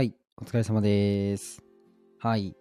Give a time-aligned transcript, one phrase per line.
[0.00, 1.62] はい、お疲れ様です。
[2.20, 2.56] はい。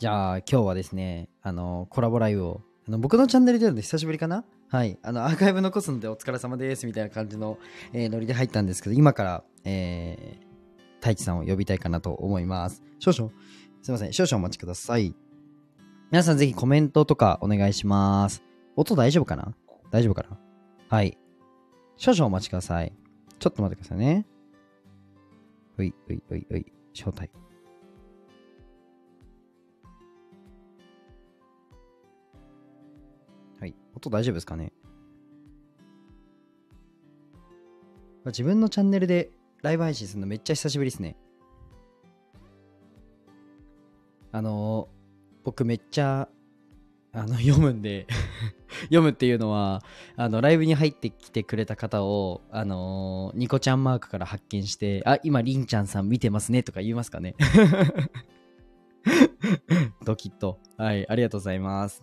[0.00, 4.44] じゃあ、今日はですね、あの、コラボライブを、あの僕のチャンネルでやるの久しぶりかな？
[4.66, 4.98] はい。
[5.00, 7.58] あの、アーカイブ残すのでお疲れ様です、みたいな感じの、
[7.92, 12.82] えーノリで入ったんですけど、今から、えー、太一さんを呼びたいかなと思います。
[12.98, 13.30] 少々、
[13.82, 15.14] すいません、少々お待ちください。
[16.10, 18.42] 皆さんぜひコメントとかお願いします。
[18.74, 19.54] 音大丈夫かな？
[19.92, 20.40] 大丈夫かな？
[20.88, 21.16] はい。
[21.98, 22.92] 少々お待ちください。
[23.38, 24.26] ちょっと待ってくださいね。
[25.78, 27.30] ういういういうい、招待。
[33.60, 33.74] はい。
[33.94, 34.72] 音大丈夫ですかね？
[38.26, 39.30] 自分のチャンネルで
[39.62, 41.16] ライブ配信するのめっちゃ久しぶりですね。
[44.32, 44.88] あの
[45.42, 46.28] 僕めっちゃ
[47.12, 48.06] あの読むんで
[48.84, 49.82] 読むっていうのは
[50.16, 57.34] あのライブに入ってきてくれた方をあのーニコちゃんマークから発見してあ今りんちゃんさん見てますねとか言いますかね。
[60.04, 60.58] ドキッと。
[60.76, 62.02] はいありがとうございます。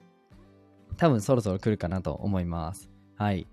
[0.97, 2.89] 多分そろそろ来るかなと思います。
[3.15, 3.47] はい。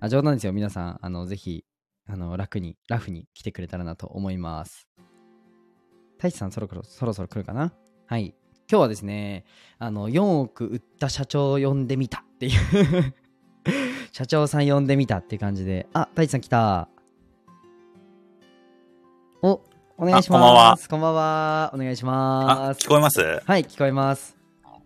[0.00, 0.52] あ冗談ですよ。
[0.52, 1.64] 皆さんあのぜひ
[2.06, 4.88] あの楽にラフに来てくれたらなと思います。
[6.16, 7.72] 太一さんそろそろそろそろ来るかな？
[8.06, 8.34] はい。
[8.70, 9.44] 今日はですね
[9.78, 12.24] あの4億売った社長を呼んでみた。
[12.46, 13.14] っていう。
[14.12, 15.86] 社長さん呼んでみたっていう感じで。
[15.92, 16.88] あ太一さん来た。
[19.42, 19.60] お
[19.98, 20.38] お願いします。
[20.38, 20.78] あこんばんは。
[20.90, 21.70] こんばんは。
[21.74, 22.84] お願いしあま、す。
[22.84, 23.20] 聞こえます？
[23.44, 24.36] はい聞こえます。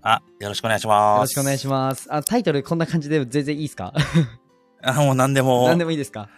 [0.03, 1.21] あ、よろしくお願いしよます。
[1.21, 2.07] ろしくお願いします。
[2.11, 3.93] あタイトルこんな感じで全然いいですか？
[4.83, 5.67] あ、もう何でも。
[5.67, 6.29] 何でもいいですか？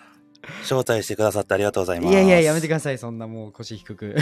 [0.62, 2.12] 招待してくださってありがとうございます。
[2.12, 4.16] いやいややめてくださいそんなもう腰低く。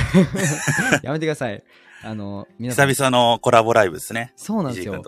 [1.05, 1.63] やめてください。
[2.03, 2.89] あの皆さん。
[2.89, 4.33] 久々のコラボライブですね。
[4.37, 5.03] そうなんですよ。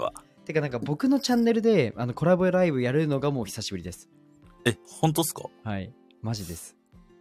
[0.48, 4.08] てかなんか僕のチャンネルであのコラボライブやるのがもう久しぶりです
[4.64, 5.44] え、本当っすか？
[5.62, 6.74] はいマジです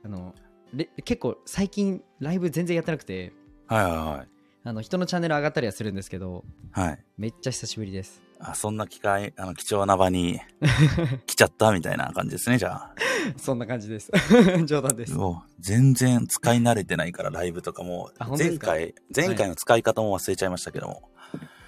[0.03, 0.33] あの
[0.73, 3.33] れ結構最近ライブ全然やってなくて
[3.67, 4.27] はいはい
[4.63, 6.87] あの人のチャンネル上がったりはするんですけどはい。
[6.87, 6.99] はい。
[7.17, 10.39] めっちゃ久しぶりですあ、そんな機会、あの、貴重な場に
[11.25, 12.93] 来ちゃったみたいな感じですね、じゃあ。
[13.37, 14.11] そんな感じです
[14.65, 18.25] 冗談ですもう全然使い慣れてないから、ライブとかもあ。
[18.25, 18.71] 本当ですか？
[18.73, 21.09] 前回、前回の使い方も忘れちゃいましたけども。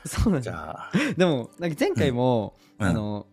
[0.06, 2.88] そうなんじゃあ、でもなんか前回も、うん。
[2.88, 3.28] あの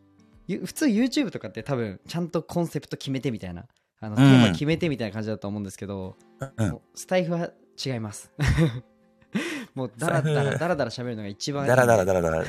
[0.49, 3.67] ゆ普通 YouTube とかって多分ちゃんとコンセプト決めてみたいな
[4.01, 4.17] あのん。
[4.17, 6.17] テーマ決めてみたいな感じだと思うんですけど、
[6.59, 6.71] うん。
[6.71, 7.51] もうスタイフは
[7.85, 8.33] 違います。
[9.75, 12.45] もうダラダラダラダラ喋るのが一番だらだらだらだら。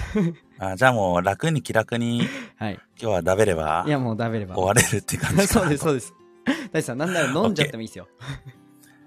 [0.59, 2.21] あじゃあもう楽に気楽に
[2.57, 2.79] はい。
[2.99, 4.55] 今日は食べればいやもうダベれば。
[4.55, 6.13] 終われるって感じか そうですそうです。
[6.71, 8.07] 大地さんなんなら飲んじゃってもいいですよ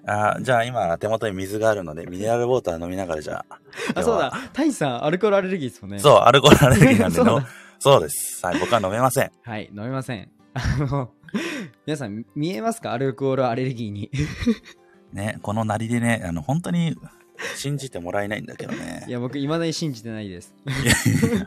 [0.07, 3.59] あじゃあ今手元に水があるのでミネラルウォーター飲みながらじゃあ。
[3.95, 7.47] あそうだ大地さんアルコールアレルギーですもんねそう、アルコールアレルギーなんで そう
[7.79, 8.45] そうです。
[8.45, 9.31] はい、僕は飲めません。
[9.43, 11.11] はい飲めませんあの
[11.87, 12.93] 皆さん見えますか？
[12.93, 14.11] アルコールアレルギーに
[15.13, 16.97] ね、このなりでね、あの、本当に
[17.57, 19.11] 信じてもらえないんだけどねい。
[19.11, 21.47] や僕いまだに信じてないですいやいや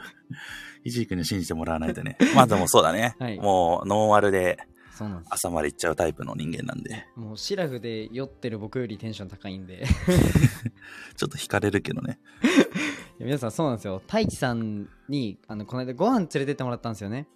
[0.83, 2.17] ひじい君に信じてもらわないとね。
[2.35, 3.15] まあでもそうだね。
[3.19, 4.57] はいもうノーマルで
[4.95, 9.85] そうなんです朝まで行っちゃうタイプの人間なんで、もうシラフで酔ってる僕よりテンション高いんでい
[11.17, 12.19] ちょっと惹かれるけどね。
[13.23, 17.27] や皆さんそうなんですよ太一さんにあのこの間ご飯連れてってもらったんですよね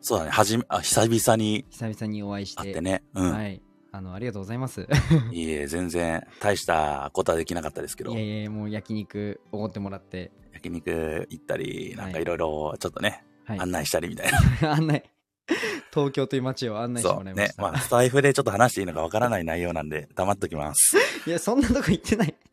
[0.00, 0.30] そうだね。
[0.30, 3.02] はじめ、あ、久々に久々にお会いして会ってね。
[3.12, 3.32] うん。
[3.32, 3.60] はい
[3.92, 4.86] あのありがとうございます
[5.32, 14.30] いいえ、全然大したことはできなかったですけどいや、いやもう焼肉おごってもらって焼肉行ったり、なんかはいいろいろちょっとね、はい案内したりみたい
[14.62, 14.72] な。
[14.74, 15.10] 案内
[15.92, 17.56] 東京という街を案内してそうねもらいまし。
[17.56, 20.96] た、まあ、スタイフでちょっと話していいのかわからない内容なんで、黙っときます。
[21.26, 22.34] いやそんなとこ行ってない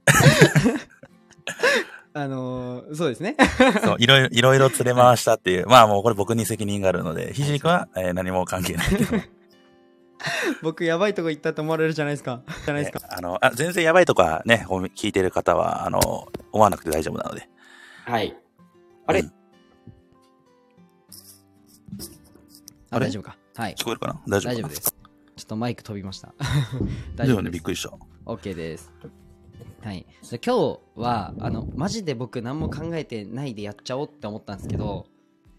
[2.14, 3.36] あのー、そうですね
[3.84, 5.68] そう、いろいろ、いろいろ連れ回したっていう。
[5.68, 9.18] まあもうこれ僕に責任があるので、ひじりくんは、えー何も関係ないけど。
[10.64, 16.00] 僕やばいとこ行ったと思われるじゃないですかじゃないですかねあのあ、全然やばいとかね、お聞いてる方は、あの、
[16.52, 17.48] 思わなくて大丈夫なので。
[18.06, 18.36] はい
[19.06, 19.37] あれうん
[22.90, 23.38] 大丈夫か？
[23.56, 24.22] はい聞こえるかな？
[24.28, 24.82] 大丈夫大丈夫です
[25.36, 26.34] ちょっとマイク飛びました
[27.16, 27.94] 大丈夫ね、びっくりした。
[28.26, 28.92] OK です。
[29.84, 30.06] はい。
[30.32, 35.06] で今日は、あの、マジで僕何も考えてないでやっちゃおうって思ったんですけど、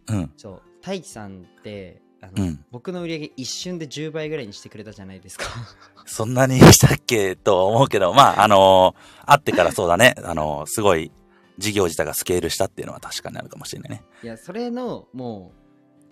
[0.09, 0.33] うん。
[0.37, 5.45] そう、太一さんって、あの、うん僕の売り上げ一瞬で10倍ぐらいにしてくれたじゃないですか。
[6.07, 10.15] そんなにしたっけと思うけど、まあ、あの会ってからそうだね。
[10.25, 11.13] あのすごい、
[11.59, 14.03] 事業自体がスケールしたっていうのは確かにあるかもしれないね。
[14.25, 15.53] いや、それの、も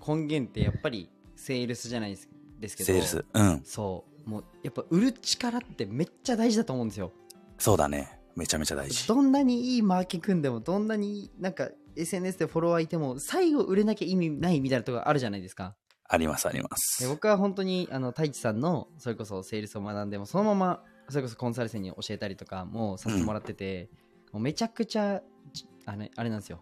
[0.00, 2.16] う、根源ってやっぱり、セールスじゃない
[2.58, 3.24] ですけど、セールス。
[3.32, 3.62] うん。
[3.64, 7.12] そう、もう、やっぱ売る力ってめっちゃ大事だと思うんですよ。
[7.58, 8.18] そうだね。
[8.34, 9.06] めちゃめちゃ大事。
[9.06, 15.76] どんなにいいマーケ組んでも、どんなになんか SNS でフォロワーいても、最後売れなきゃ意味ないみたいなところあるじゃないですか。
[16.08, 16.68] あります、ありま。
[16.68, 23.90] です僕は本当にあの太一さんのそれこそセールスを学んでもそのままそれこそコンサル生に教えたりとかもさせてもらってて、
[24.32, 25.22] もうめちゃくちゃ
[25.52, 26.60] ちあれあれなんですよ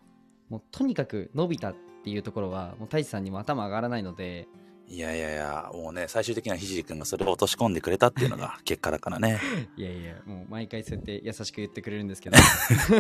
[0.49, 4.47] もうとにかく伸びたっていうところはもう太一さんにも頭上がらないので
[4.86, 9.40] いやいやいや、もうね、最終的にはひじりくんがそれを落とし込んでくれたっていうのが 結果だからね。
[9.76, 12.36] いやいやもう毎回そうやって優しく言ってくれるんですけど。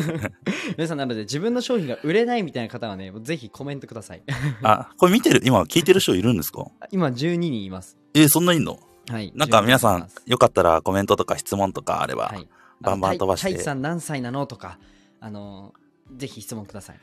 [0.76, 4.22] 皆さんなので自分の商品が売れないみたいな方はねぜひコメントください。
[4.62, 6.66] あ、これ見てる、今聞いてる人いるんですか？
[6.90, 7.98] 今12人います。
[8.14, 8.78] え、そんないんの？
[9.10, 12.48] はいなんか皆さ12人いんよかったらコメントとか質問とかあれば、はい。
[12.80, 13.48] バンバン飛ばして。
[13.48, 14.78] 太一さん何歳なのとか
[15.20, 15.74] あの
[16.16, 17.00] ぜひ質問ください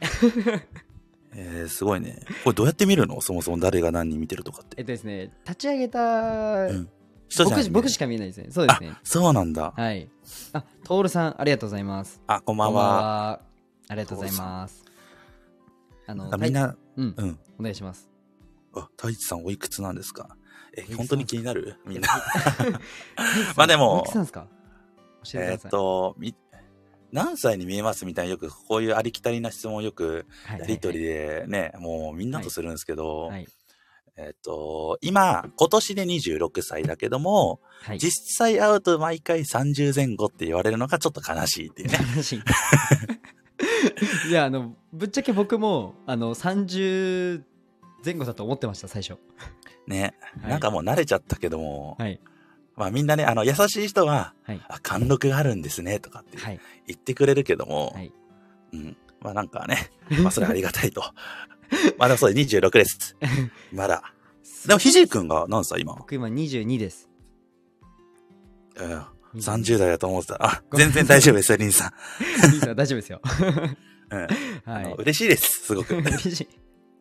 [1.33, 2.19] えー、すごいね。
[2.43, 3.21] これどうやって見るの？
[3.21, 4.75] そもそも誰が何人見てるとかって。
[4.77, 6.89] えっとですね立ち上げた、うん。
[7.29, 8.47] 人じゃない僕僕しか見えないですね。
[8.49, 8.93] そうですね。
[9.03, 9.73] そうなんだ。
[9.75, 10.09] はい。
[10.53, 12.21] あトールさんありがとうございます。
[12.27, 12.83] あ、こんばんは。
[12.83, 13.41] は。
[13.87, 14.83] ありがとうございます。
[16.07, 17.13] あのみんな、うん。
[17.15, 17.39] うん。
[17.59, 18.09] お願いします。
[18.73, 20.35] あ、太一さんおいくつなんですか？
[20.77, 21.77] え本当に気になる？
[21.85, 22.09] みんな。
[23.55, 24.03] まあでも
[25.35, 26.35] えっと、み、
[27.11, 33.47] 何歳に見えますみたいなよく、こういうありきたりな質問をよく、はいやりとりでね、もうみんなとするんですけど、はい。
[34.17, 37.97] えーっと、今、今年で26歳だけども、はい。
[37.97, 41.97] 実際会うと毎回30前後って言われるのがちょっと悲しいっていうね。
[42.15, 42.41] 悲しい。
[44.29, 47.43] いやあのぶっちゃけ僕もあの30
[48.03, 49.17] 前後だと思ってました最初。
[49.87, 50.15] ね。
[50.41, 50.51] はい。
[50.51, 52.19] なんかもう慣れちゃったけども、はい
[52.81, 58.11] まあみんなね、あの、優しい人は、はいあ、貫禄があるんですね、とかってはい言ってくれるけども、はい
[58.73, 58.97] うん。
[59.19, 59.91] まあなんかね、
[60.23, 61.01] まあそれはありがたいと。
[61.99, 63.15] まあでもそうで26です。
[63.71, 64.01] まだ。
[64.65, 65.93] でもひじいくんが何歳今？
[65.93, 67.07] 僕今22です
[68.77, 68.91] うん。
[69.35, 70.43] 22 30代だと思ってた。
[70.43, 72.45] あ、全然大丈夫ですよ、リンさん。
[72.45, 73.21] いいですよ大丈夫ですよ
[74.09, 74.27] うん。
[74.73, 75.97] はい嬉しいです、すごく。
[76.01, 76.47] 嬉しい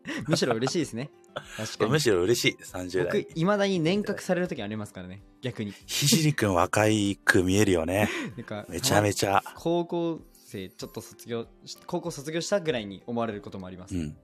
[0.28, 1.10] むしろ嬉しいですね
[1.56, 3.26] 確かにむしろ嬉しい、30僕代。
[3.34, 8.08] いまだに年賀される時ありますからね逆にひじりくん若いく見えるよね。
[8.36, 9.36] なんかめちゃめちちゃ。
[9.38, 14.16] ゃ高校生ちょっと卒業し高校卒業したぐらいに思われることもあります、うん。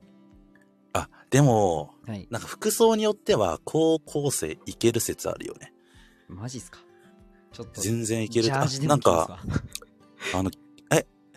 [0.93, 5.73] あ、でも、はいなんか服装によっては高校生いける説あるよね。
[6.29, 6.81] マジっすか？
[7.53, 9.39] ちょっと全然いけるなんか、わ
[10.35, 10.59] あの、え、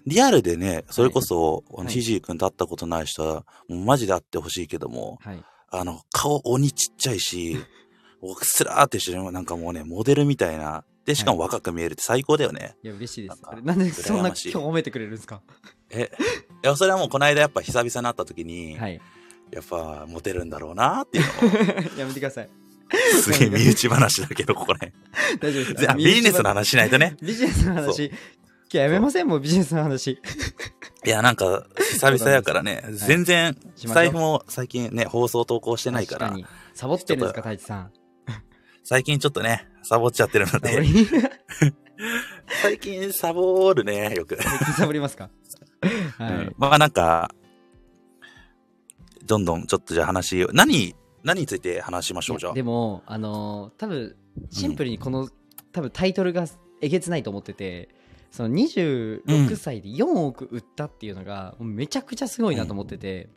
[0.09, 1.87] リアルでね、それこそ、はい。
[1.87, 5.43] ひじりくんと会ったことない人は、もうマジで会ってほしいけども、はい。
[5.71, 7.57] あの、顔鬼ちっちゃいし、
[8.21, 10.83] 僕スラーってしてるなんかもうね、モデルみたいな。
[11.05, 12.75] で、しかも若く見えるって最高だよね。
[12.83, 13.41] いや嬉しいです。
[13.63, 15.41] なんでそんな今日褒めてくれるんですか？
[15.89, 16.11] え、
[16.63, 18.99] いや、それはもうこの間やっぱ久々に会った時に、はい。
[19.51, 22.49] やっぱモテるんだろうなっていうのを、 やめてください。
[23.21, 24.93] すげえ身内話だけど、ここね。
[25.39, 25.95] 大丈夫です。
[25.95, 27.15] ビジネスの話しないとね。
[27.21, 28.05] ビジネスの話。
[28.07, 28.15] 今
[28.71, 30.19] 日やめませんもうビジネスの話。
[31.05, 36.35] いや、なんか、久々やからね、す全然、財布も最近ね、放送投稿してないから。
[36.73, 37.91] サボってるんですか太一さん。
[38.83, 40.83] 最近ちょっとね、サボっちゃってるので、
[42.61, 44.37] 最近サボるね、よく。
[44.77, 45.29] サボりますか？
[46.17, 46.55] はい、うん。
[46.57, 47.31] まあなんか、
[49.25, 52.53] どんどんちょっとじゃあ話を、何、何について話しましょう、じゃあ？
[52.53, 54.15] でもあのー多分
[54.49, 55.29] シンプルにこの、
[55.71, 56.45] 多分タイトルが
[56.81, 57.89] えげつないと思ってて
[58.31, 63.29] その26歳で4億売ったっていうのが、めちゃくちゃすごいなと思ってて、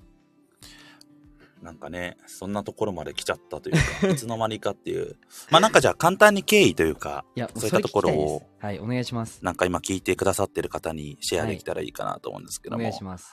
[1.62, 5.16] なんかね、そんなところまで来ちゃったというか、 いつの間にかっていう。
[5.50, 7.24] まあなんかじゃあ簡単に経緯というか、
[7.56, 12.82] そういったところをはいお願いしますなんか今聞いてくださってる方にシェアできたらいいかなと思うんですけおども。
[12.82, 13.30] 願いします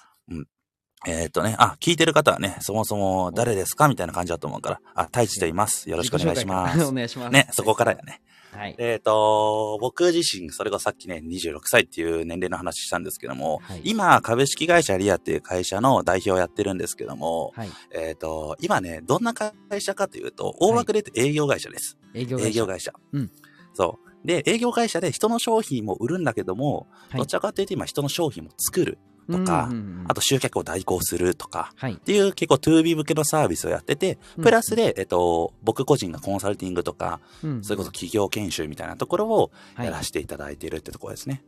[1.08, 5.90] えーっとね、あ、聞いてる方はね、そもそも誰ですかみたいな感じだと思うから、あ、太一と言います。
[5.90, 6.94] よろしくお願いしま自己紹介から おす。
[6.94, 8.22] 願いしますね、そこからやね。
[8.52, 8.76] はい。
[8.78, 13.82] えっ、と、僕自身、それがさっきね、26歳っていう年齢の話したんですけども、はい。
[13.84, 17.70] 今、株式会社リアっていう会社の代表をやってるんですけども、はい。
[17.92, 21.98] えっ、と、今ね、どんな会社かというと、大枠で営業会社です。
[22.14, 22.48] 営業会社。
[22.50, 22.94] 営業会社。
[23.14, 23.32] うん。
[23.74, 24.28] そう。
[24.28, 27.20] で、営業会社で人の商品も売るんだけども、はい。
[27.20, 29.00] どちらかというと今人の商品も作る
[29.32, 30.02] とかうんうんうん。
[30.02, 31.94] うんあと集客を代行するとか、はい。
[31.94, 39.86] っていう結構 2B 向けのサービスをやってて、プラスで、えっと、僕個人がコンサルティングとか、うんそれこそ企業研修みたいなところをはい。
[39.86, 41.44] やらせていただいているってところですね。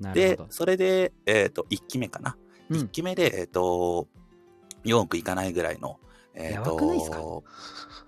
[0.00, 2.36] なるほど、でそれで、えっ、と、1期目かな。
[2.70, 2.80] うん。
[2.80, 4.08] 1期目で、えっ、と、
[4.84, 5.98] 4億いかないぐらいの、
[6.36, 7.16] えっ、やばくないっすか？
[7.16, 7.44] と、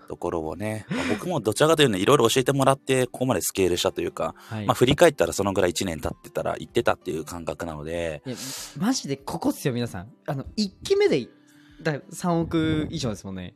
[0.08, 4.66] ところをね、まあ僕もどちらかというとねいろいろ教えてもらって、ここまでスケールしたというか、はい。
[4.66, 8.36] まあ振り返ったらそのぐらい1年経ってたら行ってたっていう感覚なので、いや
[8.78, 10.12] マジでここっすよ皆さん。
[10.26, 11.26] あの1期目で
[11.82, 13.54] だ3億以上ですもんね。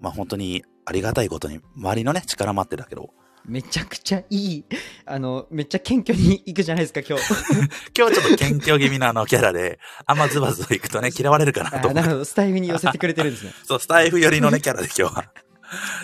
[0.00, 3.10] まあ本当にありがたいことに、周りのね、力もあってだけど、
[3.46, 4.64] めちゃくちゃいい
[5.04, 7.24] あのめっちゃ謙虚に行くじゃないですか今日。
[7.96, 12.00] 今日ちょっと謙虚気味なあのキャラで、あんまズバズバ行くとね、 嫌われるかなと思って。
[12.00, 12.24] あなるほど。
[12.24, 13.52] スタイフに寄せてくれてるんですね。
[13.64, 15.32] そう、スタイフ寄りのね、キャラで今日は、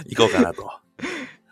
[0.07, 0.71] 行こうかなと。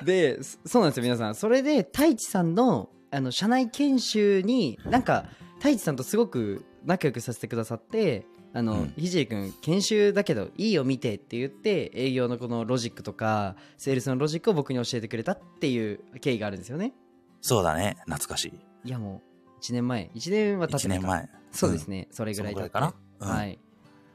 [0.05, 1.35] でそそうなんですよ皆さん。
[1.35, 5.25] それで太一さんのあの社内研修になんか
[5.57, 16.93] 太一さんとすごく仲良くさせてくださってあの、うんひじり君研修だけどいいよ見てって言って営業のこのロジックとかセールスのロジックを僕に教えてくれたっていう経緯があるんですよね
[17.41, 17.97] そうだね。
[18.07, 18.47] 懐かし
[18.85, 18.89] い。
[18.89, 21.29] いやもう1年前1年は経って1ないか年前。
[21.53, 23.29] そうですね、それぐらい経ってそのぐらいかな。
[23.29, 23.59] うんはい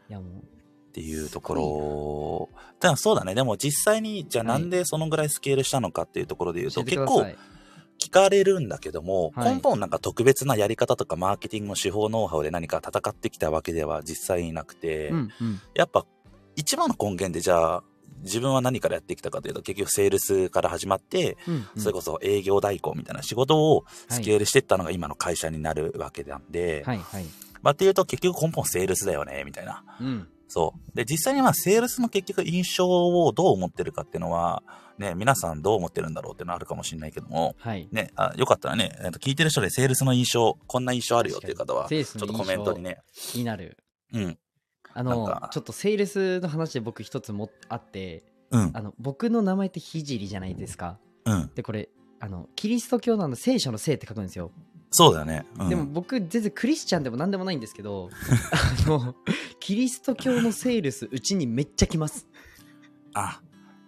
[0.09, 0.53] いやもう
[0.93, 2.49] っていうところ。
[2.79, 3.33] だそうだね。
[3.33, 7.25] でも実際に、じゃあなんでそのぐらいスケールしたのかっていうところで言うと、結構
[7.99, 9.55] 聞かれるんだけども、はい。
[9.55, 15.61] 根本なんか特別なやり方とかマーケティングの手法ノウハウで何か戦ってきたわけでは実際になくて、うんうん。
[15.73, 16.05] やっぱ
[16.55, 17.83] 一番の根源でじゃあ
[18.21, 21.81] 自分は何からやってきたかというと結局セールスから始まって、うんうん。
[21.81, 27.25] それこそ営業代行みたいな仕事をスケールしていったのが今の会社になるわけなんで、はいはい。
[27.61, 29.83] まあっていうと結局根本セールスだよね、みたいな。
[29.99, 30.27] うん。
[30.53, 30.95] そう。
[30.95, 34.61] で、実際にまあ、セールスの結局印象をどう思ってるかっていうのは、
[34.97, 37.87] ね、皆さんどう思ってるんだろうってのはあるかもしれないけども、はい。
[37.91, 43.77] ね、あよかったらね、えっと聞いてる人でセールスの印象、こんな印象あるよっていう方は、ちょっとコメントにね、気になる。
[44.13, 44.37] うん、
[44.93, 48.23] あのちょっとセールスの話で僕一つもあって
[48.53, 50.99] うん、あの僕の名前ってひじりじゃないですか。
[51.25, 51.51] うん。
[51.55, 54.51] でこれあのキリスト教のあの聖書の聖って書くんですよ、
[54.91, 55.45] そうだよね。
[55.59, 58.09] うん、でも僕全然クリスチャンでも何でもないんですけど
[58.85, 59.15] あの
[59.59, 62.27] キリスト教のセールスうちにめっちゃ来ます。
[63.15, 63.41] あ、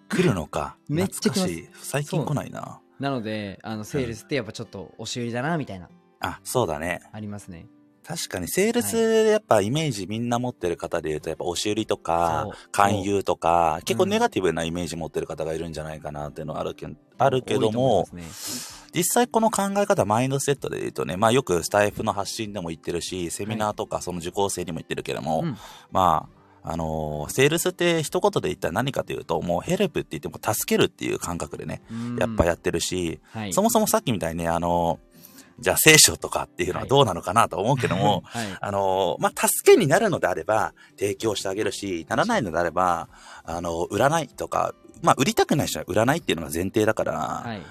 [0.10, 0.78] 来るのか。
[0.88, 1.42] めっちゃ来ます。
[1.42, 1.86] 懐かしい。
[1.86, 2.80] 最近来ないな。
[3.00, 5.90] なのであのセールスってやっぱちょっと押し売りだなみたいな。
[6.22, 7.02] あ、そうだね。
[7.12, 7.68] ありますね。
[8.08, 18.90] 確かに、セールスでやっぱイメージみんな持ってる方で言うと、やっぱ押し売りとかそう、勧誘とか、結構うんネガティブなイメージ持ってる方がいるんじゃないかなっていうのはあるけあるけど多いと思いもま、すね。
[18.94, 25.58] 実際この考え方、マインドセットで言うとね、まあよくスタイフの発信でも言ってるし、セミナーとかその受講生にも言ってるけども、うん。
[25.92, 26.35] まあ、
[26.68, 32.18] あのーセールスって一言で言ったら何かというと、もうヘルプって言っても助けるっていう感覚でね、うん。
[32.18, 33.54] やっぱやってるし、はい。
[33.54, 35.16] そもそもさっきみたいにね、あのー
[35.58, 38.58] じゃあ聖書とかっていうのはどうなのかなと思うけども、 はい。
[38.60, 43.08] あのーまあ、助けになるのであれば、提供してあげるし、ならないのであれば、
[43.46, 47.62] あのー売らないとか、まあ、売りたくない人は売らないっていうのが前提だから、はい。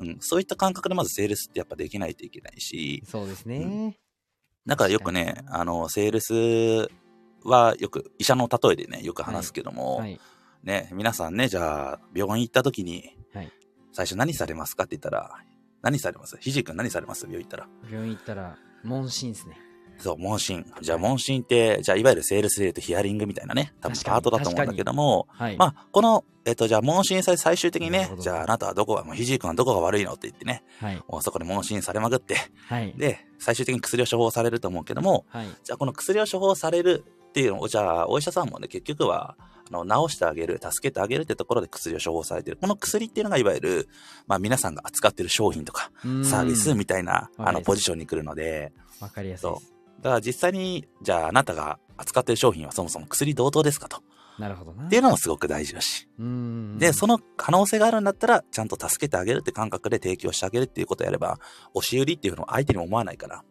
[0.00, 3.98] うん、そういった感覚でまずセールスってやっぱできないといけないし、そうですね、
[4.66, 6.90] だからよくね、あの、セールス
[7.44, 10.20] はよく、医者の例えでね、よく話すけども、はい。
[10.62, 13.52] ね、皆さんね、じゃあ、病院行った時に、はい。
[13.92, 15.30] 最初何されますかって言ったら、
[15.82, 16.36] 何されます？
[16.38, 17.24] ひじくん何されます？
[17.24, 17.68] 病院行ったら。
[17.90, 19.56] 病院行ったら問診ですね。
[19.98, 20.64] そう、問診。
[20.80, 25.56] じゃあ問診って、じゃあいわゆるセールスで言うとヒアリングみたいなね、多分パートだと思うんだけども、はい。
[25.56, 31.02] まあ、この、えっと、じゃあ問診され最終的にねじゃああなたはどこが、もうひじくんはどこが悪いのって言ってね、はい。
[31.20, 32.94] そこで問診されまくって、はい。
[32.96, 35.46] で、最終的に薬を処方されると思うけども、はい。
[35.64, 39.36] じゃあこの薬を処方されるっていうのを、じゃあお医者さんもね、結局は、
[39.72, 42.58] あの、治してあげる、助けてあげるってところで薬を処方されてる。
[42.60, 43.88] この薬っていうのがいわゆる、
[44.26, 46.24] まあ皆さんが扱ってる商品とか、うん。
[46.24, 49.50] サービスみたいな、あの、ポジションに来るので、わかりやすい。
[49.50, 54.02] だから実際に、じゃああなたが扱ってる商品はそもそも薬同等ですかと。
[54.38, 54.86] なるほどな。
[54.86, 56.08] っていうのもすごく大事だし。
[56.18, 56.78] うん。
[56.78, 61.38] で、その可能性があるんだったら、ちゃんと助けてあげるって感覚で提供してあげるっていうことをやれば、
[61.74, 63.44] 押し売りっていうのを相手に思わないから、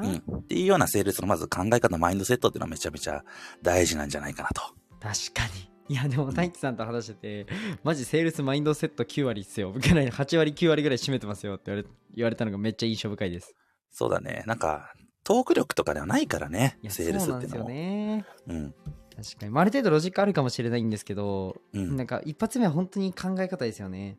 [0.00, 0.38] うん。
[0.38, 3.24] っていうようなセールスのまず考え方、マインドセットっていうのはめちゃめちゃ
[3.62, 4.62] 大事なんじゃないかなと。
[5.00, 7.46] 確かにいやでも大輝さんと話してて
[7.82, 13.56] マジセールスマインドセット9割っすよぐらい8割9割ぐらい占めてますよって言われ言われたのがめっちゃ印象深いです
[13.92, 14.42] そうだね。
[14.46, 18.14] なんか、トーク力とかではないからね、セールスそうなんですよっていうのも。
[18.16, 18.74] ねうん。
[19.14, 24.18] 確かに、まあ、ある程度ロジックあるかもしれないんですけど、うんなんか一発目は本当に考え方ですよね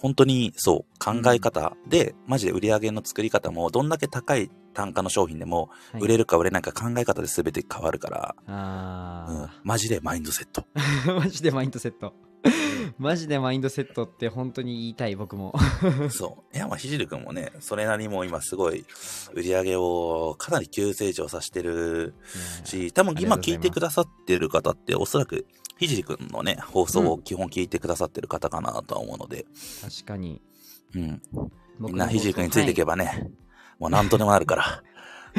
[0.00, 1.76] 本当にそう、考え方。
[1.86, 6.02] で、マジで売り上げの作り方も、どんだけ高い単価の商品でも、はい。
[6.02, 8.54] 売れるか売れないか考え方で全て変わるから、うん。
[8.54, 10.64] あ、マジでマインドセット。
[10.74, 12.14] ー マジでマインドセット。
[12.98, 15.54] マジでマインドセットって本当に言いたい僕も。
[16.10, 16.56] そう。
[16.56, 18.84] いや、まあ、ひじるくんもね、それなりにも今すごい、
[19.34, 22.14] 売り上げをかなり急成長させてる
[22.64, 25.46] し、多分今聞いてくださってる方って、おそらく、
[25.80, 29.46] ひじりくんのね、放送を基本聞いてくださってる方かなとは思うので、
[29.80, 30.42] 確かに。
[30.94, 31.22] うん。
[31.78, 33.30] みんなひじりくんについていけばね、
[33.78, 34.82] もうなんとでもなるから。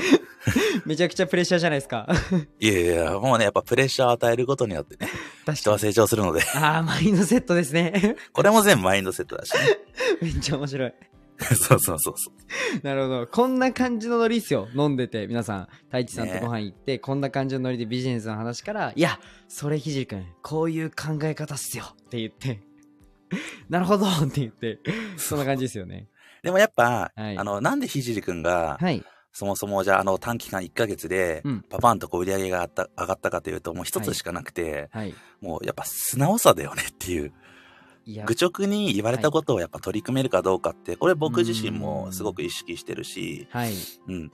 [0.84, 2.08] めちゃくちゃプレッシャーじゃないですか。
[2.60, 5.12] いやいや、もうね、やっぱプレッシャーを与えることによってね、
[5.54, 8.16] 人は成長するので、ああマインドセットですね。
[8.34, 9.60] これも全部マインドセットだしね。
[10.24, 10.94] めっちゃ面白い
[11.56, 12.80] そうそうそうそう。
[12.84, 13.28] なるほど。
[13.28, 14.68] こんな感じのノリっすよ。
[14.76, 15.68] 飲んでて皆さん。
[15.86, 22.62] 太一さんとご飯行って、こんな感じのノリでビジネスの話から「いやそれひじりくんこういう考え方っすよ」って言って
[23.70, 24.80] 「なるほど」って言って。
[25.18, 26.08] そんな感じですよね。
[26.44, 27.38] でもやっぱ、はい。
[27.38, 29.04] あの、なんでひじりくんが、はい。
[29.34, 35.14] そもそもじゃあ、あの、短期間1ヶ月でうん、パパンとこう売り上げが上がった上がったかというと、もう一つしかなくて、はい。
[35.40, 37.32] もうやっぱ素直さだよねっていう。
[38.26, 43.74] 愚直に言われたことをやっぱ取り組めるかどうかって、これ僕自身もすごく意識してるし、はい。
[44.08, 44.32] うん。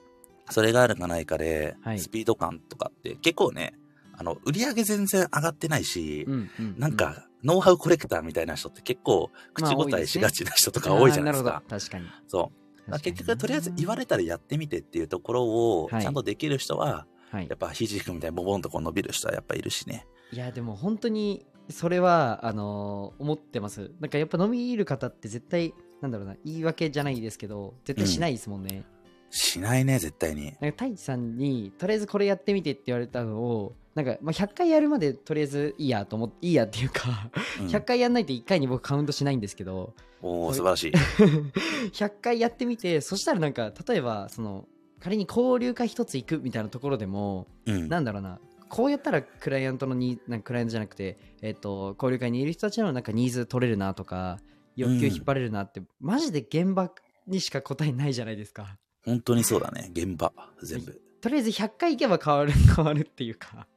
[0.49, 3.73] それがあるかないかではい、スピード感とかって結構ね、
[4.13, 11.49] あの、売り上げ全然上がってないし、うんうんなんか、ノウハウコレクターみたいな人って結構、口答えしがちな人とか多いじゃないですか。
[11.49, 11.79] あーなるほど。
[11.79, 12.05] 確かに。
[12.27, 12.77] そう。
[12.79, 17.57] だから結局、とりあえず言われたらやってみてっていうところを、はいちゃんとできる人は、はいやっ。
[17.57, 20.07] ぱ、ひじくみたいにボボンとこう伸びる人はやっぱいるしね。
[20.31, 23.91] いや、でも本当に、それは、あのー思ってます。
[23.99, 28.83] なんかやっぱ飲み入る方って絶対、なんだろうな、言い訳じゃないですけど、絶対しないですもんね。
[29.29, 30.45] しないね、絶対に。
[30.45, 40.91] なんか太一さんにとりあえずこれやってみてって言われたのをなんか、まあ、100回やるまでとりあえずいいやと思っていいやっていうか、うん100回やんないと1回に僕カウントしないんですけどおー、素晴らしい。
[41.91, 44.67] 100回やってみてそしたらなんか例えばその
[44.99, 47.87] 仮に交流会一つ行くみたいなところでも、うん。
[47.87, 54.39] なんだろうなこうやったらクライアントのになんかクライアントじゃなくて、えっと交流会にいる人たちのなんかニーズ取れるなとか
[54.75, 56.91] 欲求引っ張れるなって、マジで現場
[57.27, 58.77] にしか答えないじゃないですか。
[59.05, 59.89] 本当にそうだね。
[59.93, 61.01] 現場、全部。
[61.21, 63.67] とりあえず100回行けば変わる 変わるっていうか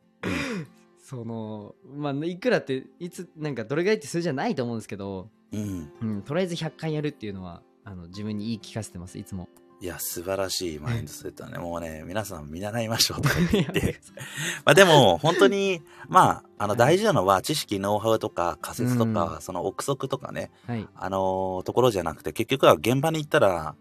[0.98, 5.92] そのまあいくらっていつなんかどれぐらいって数字じゃないと思うんですけど、うん。
[6.00, 9.48] うん、とりあえず100回やるっていうのはあの自分に言い聞かせてますいつも
[9.82, 11.58] いや、素晴らしいマインドセットだね。
[11.58, 13.98] もうね、皆さん見習いましょうとか言って。
[14.66, 20.86] まあでも、本当に、まあ、あの、大事なのは、知識、ノウハウとか、仮説とか、その憶測とかね、はい。
[20.94, 23.74] あのーところじゃなくて、結局は現場に行ったら、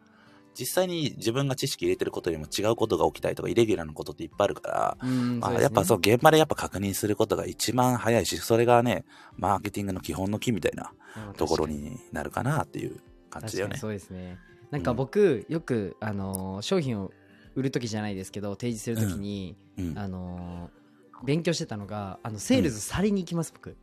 [0.57, 9.05] 実際に自分が知識入れてることよりも違うことが起きたりとか、イレギュラーなことっていっぱいあるから、うんまあ、やっぱそう、現場でやっぱ確認することが一番早いし、それがね、
[9.37, 10.91] マーケティングの基本の木みたいな
[11.37, 13.75] ところになるかなっていう感じだよね。
[13.75, 17.11] 確かにそうですねなんか僕、よく、あのー商品を
[17.55, 19.97] 売る時じゃないですけど提示する時に、うん。
[19.97, 20.79] あのー
[21.25, 23.75] 勉強してたのがあのセールスされに行きます、僕。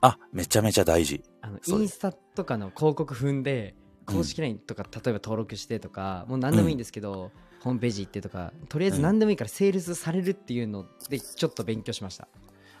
[0.00, 1.22] あ、めちゃめちゃ大事。
[1.42, 3.74] あのインスタとかの広告踏んで
[4.06, 12.26] うん公式 LINE とか、例えば登録してとかもう何でもいいんですけど、ホームページ行ってとかとりあえず何でもいいからセールスされるっていうのでちょっと勉強しました。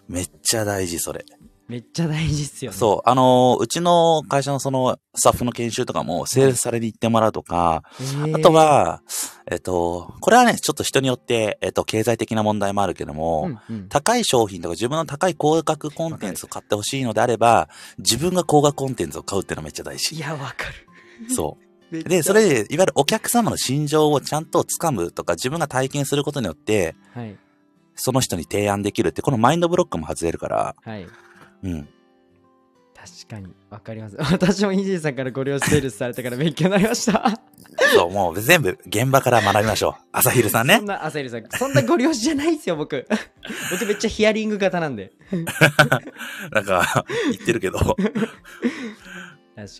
[0.08, 1.24] めっちゃ大事、それ。
[1.72, 2.76] めっちゃ大事っすよね。
[2.76, 3.08] そう。
[3.08, 7.82] あのーうちの会社のそのスタッフの研修とかも、セールスされに行ってもらうとか、
[8.34, 9.00] あとは、
[9.50, 13.88] えっと、これはね、ちょっと人によって、えっと、経済的な問題もあるけども、うんうん。
[13.88, 20.20] 高い商品とか自分の高い高額コンテンツを買ってほしいのであれば、自分が高額コンテンツを買うっていうのはめっちゃ大い事。
[20.20, 21.34] やわかる。
[21.34, 21.56] そ
[21.90, 22.02] う。
[22.04, 27.38] で、それで、いわゆるお客様の心情をちゃんと掴むとか、自分が体験することによって、はい。
[27.94, 31.06] その人に提案できるって、このマインドブロックも外れるから、はい
[31.62, 31.88] うん。
[32.94, 37.40] 確かにわかります 私もイージーさんからごルスされたから勉強になりました
[37.94, 40.02] そう、もう全部現場から学びましょう。
[40.12, 40.86] 朝昼さんねそん。
[40.86, 43.06] な朝入さんそんなご了承じゃないですよ僕
[43.72, 45.12] 僕めっちゃヒアリング型なんで
[46.52, 47.78] なんか、言ってるけど。
[47.78, 47.96] 確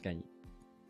[0.02, 0.24] かに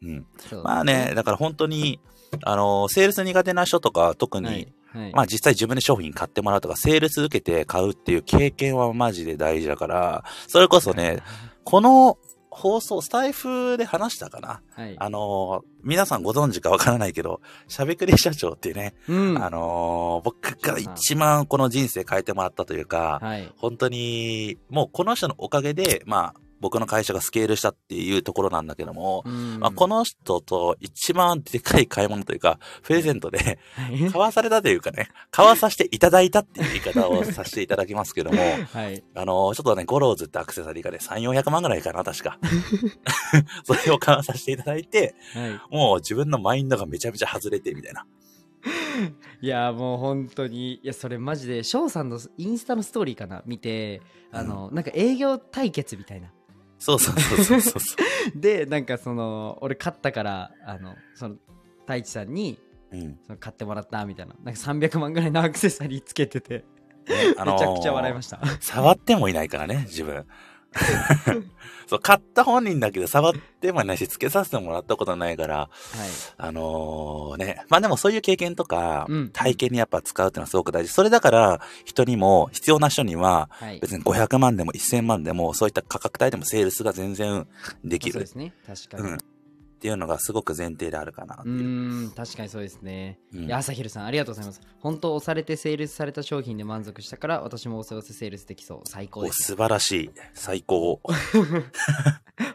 [0.02, 0.26] うん。
[0.64, 2.00] まあね、だから本当に、
[2.44, 5.12] あの、セールス苦手な人とか、特に、はいはい。
[5.12, 11.22] まあ実際自分で商品買ってもらうとか、セールス受けて買うっていう経験はマジで大事だから、それこそね、
[11.64, 12.18] この
[12.54, 14.60] 放送、スタイフで話したかな。
[14.74, 14.94] はい。
[14.98, 19.42] あの、皆さんご存知かわからないけど、しゃべくり社長っていうね、うん。
[19.42, 23.50] あの、僕が一番この人生変えてもらったというか、はい。
[23.56, 29.58] 本当に、もうこの人のおかげで、まあ、僕の会社がスケールしたっていうところなんだけども、うん。
[29.58, 34.10] まあ、この人と一番でかい買い物というか、プレゼントで、はい。
[34.12, 38.38] 買わされたというかね、買わさせていただいたっていう言い方をさせていただきますけども、
[38.72, 39.02] はい。
[39.16, 42.38] あの、ちょっとね、ゴローズってアクセサリーがね、3、400万ぐらいかな、確か。
[43.66, 45.60] それを買わさせていただいて、はい。
[45.76, 48.06] もう自分のマインドがめちゃめちゃ外れて、みたいな。
[49.40, 56.32] いやもう本当にいやそれマジで翔さんのインスタのストーリーかな見てあの、なんか営業対決みたいな
[56.82, 57.80] そうそうそうそうそう。
[58.34, 61.36] でなんかその俺買ったからあのその
[61.82, 62.58] 太一さんに
[62.90, 63.18] うん。
[63.24, 66.64] その買ってもらったみたいななんか300万ぐらいの アクセサリーつけてて、ね
[67.38, 70.26] あのーめちゃくちゃ笑いました触ってもいないからね、自分。
[71.92, 75.68] そう、買った本人だけど触ってもいないし、つけさせてもらったことないから、はい。
[76.38, 77.64] あのーね。
[77.68, 80.92] まあでもそういう経験とかうん、体験にやっぱ使うっていうのはすごく大事。
[80.92, 83.78] それだから、人にも、必要な人には、はい。
[83.80, 87.46] 別に500万でも1000万でも、そういった価格帯でもセールスが全然
[87.84, 88.12] できる。
[88.14, 88.54] そうですね。
[88.66, 89.08] 確かに。
[89.10, 89.18] うん
[89.82, 91.60] っていうのがすごく前提であるかなってういう。
[91.60, 93.52] ーん確かにそうですね、うん。
[93.52, 94.60] 朝昼さんありがとうございます。
[94.78, 98.82] 本当押されてセールスされた商品で満足したから私もおせおせセールスできそう。
[98.84, 100.10] 最高おです素晴らしい。
[100.34, 101.00] 最高。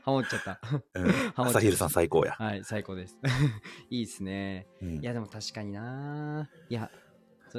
[0.03, 0.61] ハモっちゃった。
[0.93, 1.13] うん。
[1.35, 2.31] 朝昼さん最高や。
[2.31, 3.17] はい最高です。
[3.91, 4.67] いいですね。
[4.81, 4.99] うん。
[5.01, 6.89] いやでも確かにないや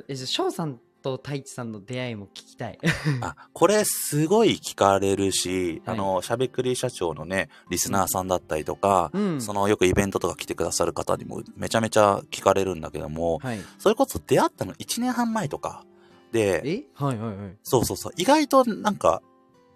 [0.09, 2.79] えじゃあ翔さんと太一さんの出会いも聞きたい。
[3.21, 9.41] あ、これすごい聞かれるし、はいあの、しゃべくり社長のね、リスナーさんだったりとか、うん。
[9.41, 13.61] そのよくイベントとか来てくださる方にもめちゃめちゃ聞かれるんだけども、はい。
[13.79, 15.85] それこそ出会ったの1年半前とか
[16.33, 16.85] で、え？
[16.95, 17.57] はいはいはい。
[17.63, 19.23] そうそうそう、意外となんか、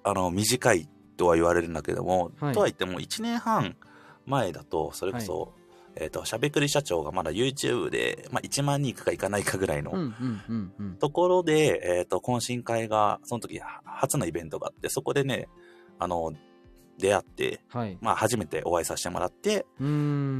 [0.04, 3.76] あの、短いとは言われるんだけども、はいとは言っても1年半
[4.26, 5.52] 前だと、それこそ、
[5.96, 9.92] えっ、と、しゃべくり社長がまだ YouTube で、まあ、1万人いくかいかないかぐらいの。
[10.98, 15.48] ところで、えっ、と、懇親会が、その時、は初のイベントがあって、そこでね、
[15.98, 16.32] あの、
[16.98, 17.98] 出会って、はい。
[18.00, 19.66] まあ、初めてお会いさせてもらって。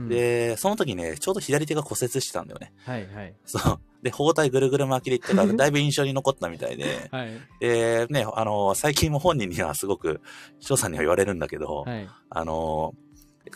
[0.09, 2.73] で、その時ね、ちょうど左手が骨折してたんだよね。
[2.85, 3.35] はいはい。
[3.45, 3.81] そう。
[4.03, 7.31] で、包帯ぐるぐる巻きでいったから、 だいぶ印象に残ったみたいで、はい。
[7.61, 10.21] で、ね、あの、最近も本人にはすごく、
[10.61, 12.09] 翔さんには言われるんだけど、はい。
[12.31, 12.95] あの、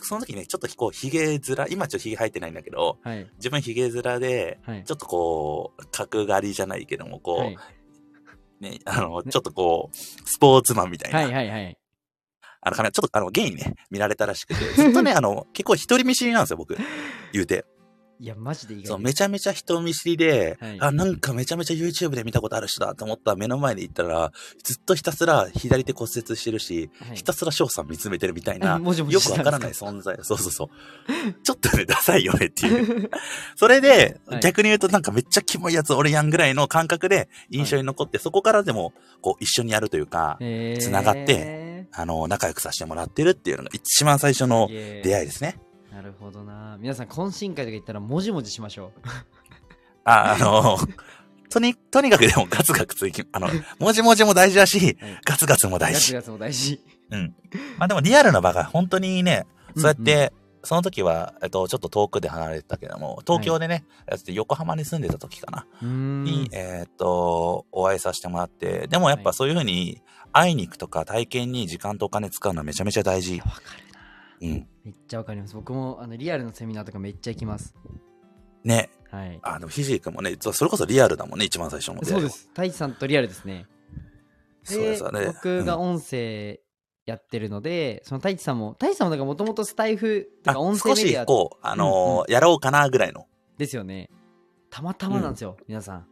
[0.01, 3.29] その時ね、ちょっとこう、髭面、今ちょっと髭生えてないんだけど、はい。
[3.37, 4.83] 自分髭面で、はい。
[4.83, 7.57] ちょっとこう、角刈りじゃないけども、こう、はい
[8.59, 11.19] ね、あの、ちょっとこう、スポーツマンみたいな。
[11.19, 11.77] はいはいはい。
[12.61, 16.75] あの、ちょっとあの、ゲイにね、見られたらしくて、ずっとね、 あの、結構一人見知りなんですよ、僕。
[17.33, 17.65] 言うて。
[18.19, 24.31] いや、マジで意外そう、めちゃめちゃ人見知りで、はいあ、なんかめちゃめちゃ YouTube で見たことある人だと思ったら目の前に行ったら、
[24.63, 30.17] ずっとひたすら左手骨折してるし、はいひたすら翔さん見つめてるみたいな、 もじもじよくわかからない存在。
[30.23, 31.33] そうそうそう。
[31.43, 33.09] ちょっとね、ダサいよねっていう。
[33.55, 45.59] それで、はい逆に言うとなんかめっちゃキモいやつ俺やんぐらいの感覚で印象に残って、そこからでも、こう一緒にやるというか、えーつながって、あの、仲良くさせてもらってるっていうのが一番最初の出出会いですね。
[45.97, 46.77] なるほどな。
[46.79, 48.91] 皆さん、懇親会とか行ったら、もじもじしましょ
[50.03, 50.77] あ、あの、
[51.49, 55.03] とに、とにかくでもガツガツいき、あの、もじもじも大事だし、う。
[55.03, 55.21] はい。
[55.25, 56.13] ガツガツも大事。
[56.13, 56.79] ガツガツも大事。
[57.09, 57.35] うん。
[57.79, 60.33] まあでもリアルな場が本当にね、そうやっうんて、
[60.63, 65.65] その時は、えっと、ちょっと遠くで離れてたけども、東京でね、やって横浜に住んでた時かな。
[65.81, 73.39] に、えっと、お会いさせてもらって、でもやっぱそういうふうに、会いに行くとか体験に時間とお金使うのはめちゃめちゃ大事。
[73.39, 73.86] わかるな。
[74.41, 74.67] うん。
[74.83, 75.55] めっちゃわかります。
[75.55, 77.75] 僕も、あの、リアルのセミナーとかめっちゃ行きます。
[78.63, 78.89] ね。
[79.11, 79.39] はい。
[79.41, 82.29] あ、でもひじりくんもね、そそれこそリアルだもんね、一番最初のそうで。
[82.29, 82.47] す。
[82.49, 83.65] 太一さんとリアルですね。
[84.63, 85.27] そうですよね。
[85.27, 86.59] 僕が音声
[87.05, 93.27] やってるので、その太一さんも、太一さんもだからもともとスタイフとかあ音声少メディアしこう、あのーやろうかなぐらいの。
[93.57, 94.09] ですよね。
[94.69, 96.07] たまたまなんですよ、皆さん。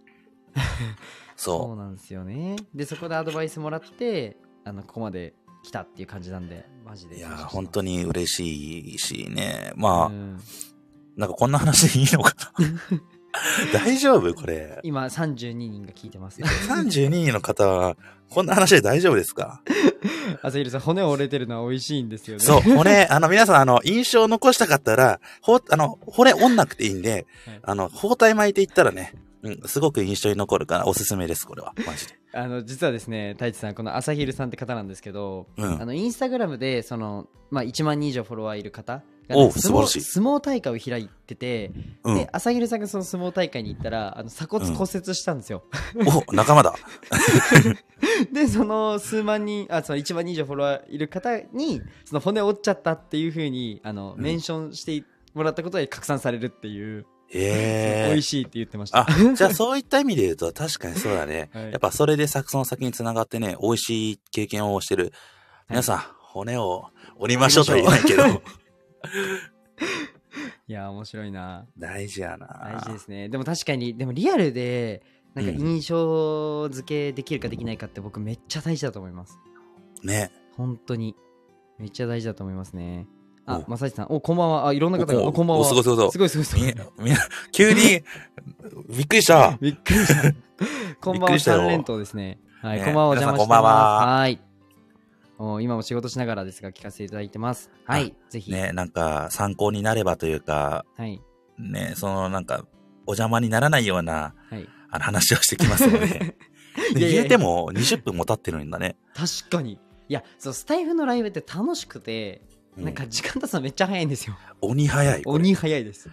[1.36, 2.56] そ そうなんですよね。
[2.74, 5.34] で、そこでアドバイスもらって、あの、ここまで
[5.66, 7.10] 来たっていう感じなんで、マジう。
[7.10, 7.18] で。
[7.18, 9.72] いや、本当に嬉しいしね。
[9.76, 10.40] まあ、うん
[11.18, 12.70] なんかこんな話でいいのかな？
[13.74, 14.34] 大丈夫？
[14.34, 14.80] これ。
[14.84, 16.42] 今、32人が聞いてます。
[16.42, 17.96] 32人の方は、
[18.30, 19.62] こんな話で大丈夫ですか？
[20.44, 22.44] 朝昼さん、骨折れてるのは美味しいんですよね。
[22.44, 29.14] そう、骨、あの、皆さん、あの、印象を残したかったら、ほ、あの、骨折んなくていいんで、はいあの、包帯巻いていったらね、
[29.46, 31.74] うん、すごく印象に残るから、おすすめです、これは。
[31.86, 32.20] マジで。
[32.34, 41.72] あの、実はですね、太一さん、この朝昼さんって方なんですけど、うんあの、インスタグラムで、その、まあ、1万人以上フォロワーいる方が、おう相撲素晴らしい相撲大会を開いてて、
[42.04, 42.30] うんで、。
[42.32, 45.64] 朝昼さんがその相撲大会に行ったら、あの、鎖骨骨折したんですよ。
[46.28, 46.74] お、仲間だ。
[48.34, 55.04] で、その数万人、あ、その1万人以上フォロワーいる方に、その骨折っちゃったっていうふうに、あの、うんメンションして
[55.36, 57.06] もらったことで拡散されるっていう、
[57.38, 58.24] へえ美味。
[58.24, 59.02] しいって言ってました。
[59.02, 61.50] あ、じゃあそういった意味で言うと確かにそうだね。
[61.54, 65.12] はいやっぱそれでさその先につながってね、美味しい経験をしてる。
[65.70, 68.24] 皆さん、骨を折りましょうとは言えないけど、
[70.68, 71.66] いや、面白いな。
[71.78, 72.48] 大事やな。
[72.48, 73.30] 大事ですね。
[73.30, 79.38] でも確かに、でもリアルで、なんかうん印象付けできるかできないかって僕めっちゃ大事だと思います。
[80.04, 80.32] ね。
[80.56, 81.16] 本当に。
[81.78, 83.08] めっちゃ大事だと思いますね。
[83.48, 84.08] あ、おまさしさん。
[84.10, 84.68] お、こんばんは。
[84.68, 85.22] あ、いろんな方が。
[85.24, 85.62] おおこんばんは。
[85.62, 87.06] おすごいすごいすごいすごいすごいみ。
[87.06, 87.20] みんな、
[87.52, 88.04] 急に、
[88.90, 89.58] びっくりした。
[89.62, 90.34] びっくりした。
[91.00, 92.40] こんばんは、びっくりしたよ3連投ですね。
[92.62, 93.62] はい、ねこんばんは、お邪魔してます。
[93.62, 94.42] ははい。
[95.38, 97.70] お今も仕事しながらですが、聞かせていただいてます。
[97.84, 98.52] はい、ぜひ。
[98.52, 101.22] ね、なんか参考になればというか、はい、
[101.60, 102.66] ね、そのなんか、
[103.06, 104.68] お邪魔にならないようなはい。
[104.90, 106.36] あの話をしてきますので。
[106.96, 108.98] 言えても20分も経ってるんだね。
[109.14, 109.80] 確かに。
[110.08, 114.36] いや、そう、スタイフのライブって楽しくて、うんなんか時間経つのめっちゃ早いんですよ。
[114.62, 115.22] 鬼早い。
[115.26, 116.10] 鬼早いです。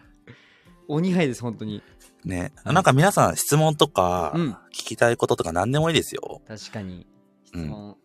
[0.88, 1.82] 鬼早いです、本当に。
[2.24, 2.52] ね。
[2.64, 6.40] はいなんか皆さん質問とか、うん聞きたいこととか何でもいいですよ。
[6.46, 7.06] 確かに。
[7.44, 7.96] 質問。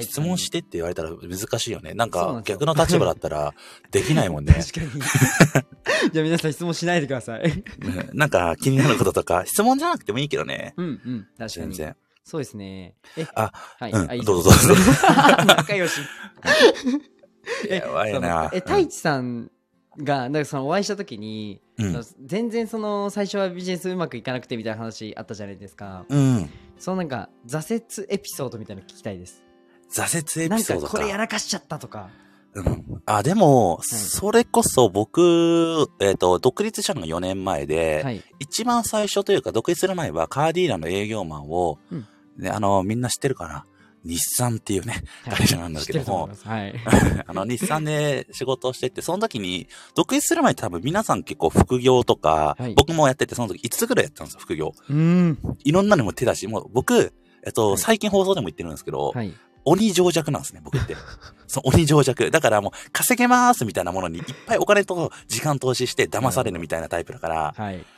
[0.00, 1.94] 質問してって言われたら難しいよね。
[1.94, 3.54] なんか逆の立場だったら
[3.90, 4.54] できないもんね。
[4.54, 5.00] 確かに。
[6.12, 7.42] じゃあ皆さん質問しないでください。
[7.42, 7.64] ね
[8.12, 10.74] なんか気になることとか、質問じゃなくてもいいけどね。
[10.76, 11.50] うんうん、確かに。
[11.50, 11.96] 全然。
[12.24, 12.94] そうですね。
[13.16, 14.20] え、あ、はい。
[14.22, 14.92] どうぞどうぞ
[15.46, 16.00] 仲良し。
[17.68, 18.50] えやばいな。
[18.52, 19.50] え、太一さん
[19.98, 22.04] がなんかそのお会いした時に、うん。
[22.24, 26.50] 全然その最初はビジネスうまくいかなくてみたいな話あったじゃないですか、うん。
[26.78, 29.42] そのなんか挫折エピソードみたいなの聞きたいです。
[29.90, 30.92] 挫折エピソードか。
[30.92, 32.10] これやらかしちゃったとか。
[32.54, 33.02] うん。
[33.06, 38.22] あ、でも、それこそ僕、えっ、と、独立したのが4年前で、はい。
[38.38, 42.06] 一番最初というか、独立する前はカーディーラーの営業マンを、うん。
[42.38, 43.66] ね、あの、みんな知ってるかな？
[44.04, 52.74] 日産っていうね、会社なんだけども、知ってると思い あの、日産で仕事をしてて、その時に、独立する前に多分皆さん結構副業とか、はい。
[52.74, 54.66] 僕もやってて、その時5つぐらいやってたんですよ、副業。
[54.66, 55.38] はい、うーん。
[55.64, 57.12] いろんなのも手出し、もう僕、
[57.44, 57.78] えっと、はい。
[57.78, 59.34] 最近放送でも言ってるんですけど、はい。
[59.64, 60.96] 鬼情弱なんですね、僕って。
[61.46, 62.30] そう、鬼情弱。
[62.30, 67.84] だからもう、稼げますみたいなものにいっぱいお金と時間投資して騙されるみたいなタイプだから、はい。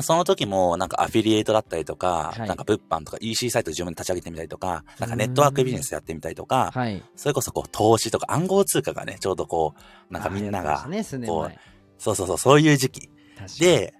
[0.00, 2.48] その時もなんかアフィリエイトだったりとか、はい。
[2.48, 7.02] なんか物販とか EC サイト自分で立ち上げてみたりとか、なんかネットワークビジネスやってみたりとか、はい。
[7.14, 9.74] それこそこう投資とか暗号通貨がね、ちょうどこ
[10.10, 11.58] う、なんかみんながこ前
[11.98, 13.10] そうそうそう、そういう時期。
[13.60, 13.92] で、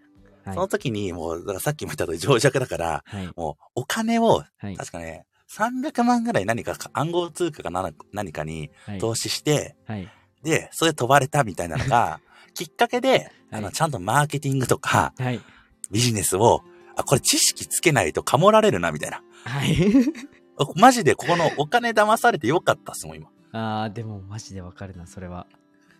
[0.44, 0.54] はい。
[0.54, 3.28] その時にもう、だからさっきも言った通り情弱だから、はい。
[3.36, 4.76] もうお金を、はい。
[4.76, 8.98] 確かね、300万ぐらい何かか暗号通貨か何何かにはい。
[8.98, 10.08] 投資して、はい。
[10.42, 12.20] で、それで飛ばれたみたいなのが、
[12.54, 13.72] きっかけで、あの、はい。
[13.74, 15.40] ちゃんとマーケティングとか、はい
[15.92, 16.62] ビジネスを、
[16.96, 19.22] あ、これ知識つけないとかもられるな、みたいな。
[19.44, 19.76] はい
[20.76, 23.28] マジでここのお金騙されてよかったっすもん、今。
[23.52, 25.46] あーでもマジでわかるなそれは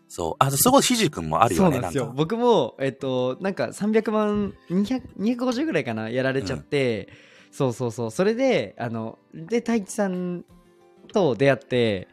[0.09, 0.45] そう。
[0.45, 2.13] あ、すごいひじくんもあるよね、そうなんですよか。
[2.15, 7.09] 僕もえっとなんか300万200 250ぐらいかなやられちゃって、
[7.51, 10.45] そうそうそうそれであので太一さん
[11.13, 12.09] と出会って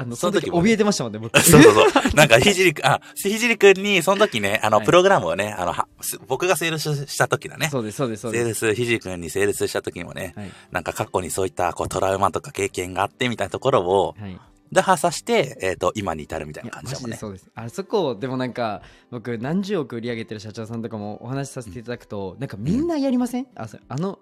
[0.00, 1.38] あのその時怯えてましたもんね僕。
[1.42, 2.14] そうそうそう。
[2.14, 4.86] なんか、ひじりくん、あ、ひじりくんに、その時ね、あの、はい。
[4.86, 7.68] プログラムをね、あの、はす僕がセールスした時だね。
[7.70, 8.60] そうですそうですそうです。
[8.60, 10.50] セールス、ひじりくんにセールスした時にもね、はい。
[10.70, 14.40] なんか過去にそういった、こう、トラウマとか経験があってみたいなところを、はい。
[14.72, 17.16] で、発さして、えっ、と、今に至るみたいな感じだもんね。
[17.16, 24.20] そうですあそこでもなんか僕何十億売り上げてる社長さんとかもお話しさせていただくと、なんかみんなやりません、あそあの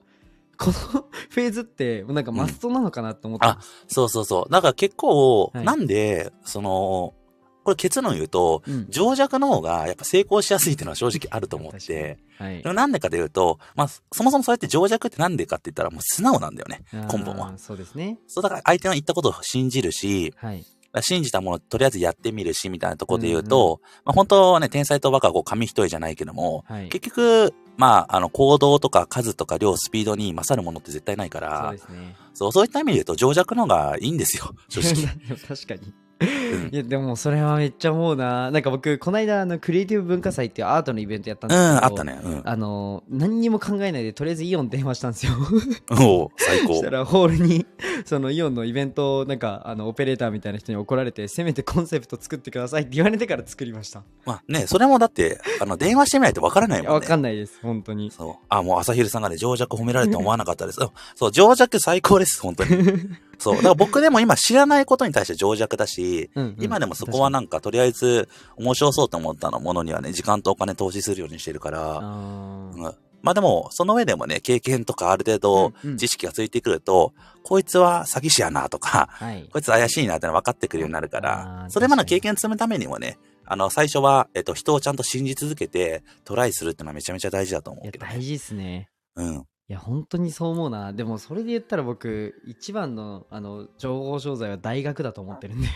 [0.58, 4.52] このフェーズってなんかマストなのかなと思ってます、そうそうそう。
[4.52, 5.64] だから結構、はい。
[5.64, 7.14] なんで、その、
[7.62, 8.86] これ結論言うと、うん。
[8.88, 12.62] 情弱の方がやっぱ成功しやすいっていうのは正直あると思って、はい。
[12.62, 16.82] でもなんでかというと、まあ、そもそもそうやって情弱ってなんでかって言ったらもう素直なんだよね。
[16.92, 17.56] 根本は。
[17.58, 18.18] そうですね。
[18.26, 20.64] そうだから相手の言ったことを信じるし、はい
[21.00, 26.88] 信じたものをとりあえずやってみるし、みたいなところで言うと、まあ本当はね、天才とバカはこう紙一重じゃないけども、はい。
[26.88, 32.16] 結局、まあ、あの、行動とか数とか量、スピードに勝るものって絶対ないかそうらで、すね。
[32.34, 35.06] そう、そういった意味で言うと、情弱の方がいいんですよ、正直。
[35.46, 35.80] 確かに。
[36.20, 42.20] うんいやでもそれはめっちゃ思うななんか僕この間あのクリエイティブ文化祭っていうアートのイベントやったんうん、ですけどあったね。
[42.22, 42.42] うん。
[42.44, 45.32] あの何にも考えないでとりあえずイオン電話したんですよ
[45.98, 46.90] おう最そ高 した。
[46.90, 47.66] らホールに
[48.04, 57.06] そのイオンのイベントなんかあのオペレーターみたいな人に怒られてせめてコンセプト作ってくださいって言われてから作りましたまあね、それもだって、あの、電話してみないとわからないもんね。
[57.06, 58.34] かんないです本当にそう。
[58.48, 60.80] あ、もう朝昼さんがね、情弱褒められて思わなかったです。
[60.80, 62.68] うんそう、情弱最高です、本当に。
[63.38, 63.56] そう。
[63.56, 66.64] だから僕でも今知らないことに対して情弱だし、うんうん。
[66.64, 72.94] 今でもそこはなんか、とりあえず、面白そうと思ったのものにはね、時間とお金投資するようにしてるから、うん。
[73.22, 75.96] まあでも、その上でもね、経験とかある程度うんうん。
[75.98, 79.48] 知識がついてくると、こいつは詐欺師やなとか、はい。
[79.52, 88.12] こいつ怪しいなっての分かってくるようになるかあら、ーそれまでの経験積むためにもね、あの、最初は、えっと、人をちゃんと信じ続けて、トライするってのはめちゃめちゃ大事だと思いうやけど、ね。
[88.14, 88.90] 大事ですね。
[89.16, 89.44] うん。
[89.68, 90.92] いや本当にそう思うな。
[90.94, 95.68] でもそれで言ったら僕一番のあの情報商材は大学だと思ってるんで。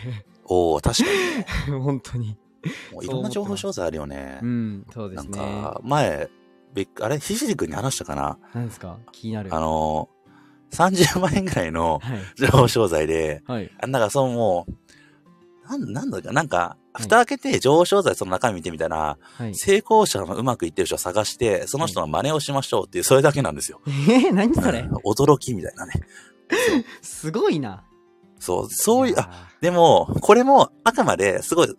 [0.47, 1.03] おお確か
[1.71, 1.77] に。
[1.81, 2.39] 本当に。
[2.93, 4.39] もういろんな情報商材あるよね。
[4.43, 4.47] う。
[4.47, 6.31] んそうでなんすねか、前、
[6.73, 8.39] びっあれ、ひじりくんに話したかな？
[8.55, 8.99] 何ですか？
[9.13, 9.55] 気になる。
[9.55, 12.19] あのー、30万円ぐらいのはい。
[12.37, 13.71] 情報商材で、はい。
[13.79, 14.67] あなんかそうも
[15.67, 16.45] う、なん、なんだか、な？
[16.45, 19.55] んか、い蓋開けて情報商材その中身見てみたら、はい。
[19.55, 23.81] 成功者のうまくいってる人を探して、その人の真似をしましょうっていう、それだけなんですよ。
[23.87, 24.81] えー、何それ？
[24.81, 24.95] うん。
[25.07, 25.95] 驚きみたいなね。
[27.01, 27.85] すごいな。
[28.39, 31.75] そう、そういう、あ、あでも、これも、あくまで、すごい、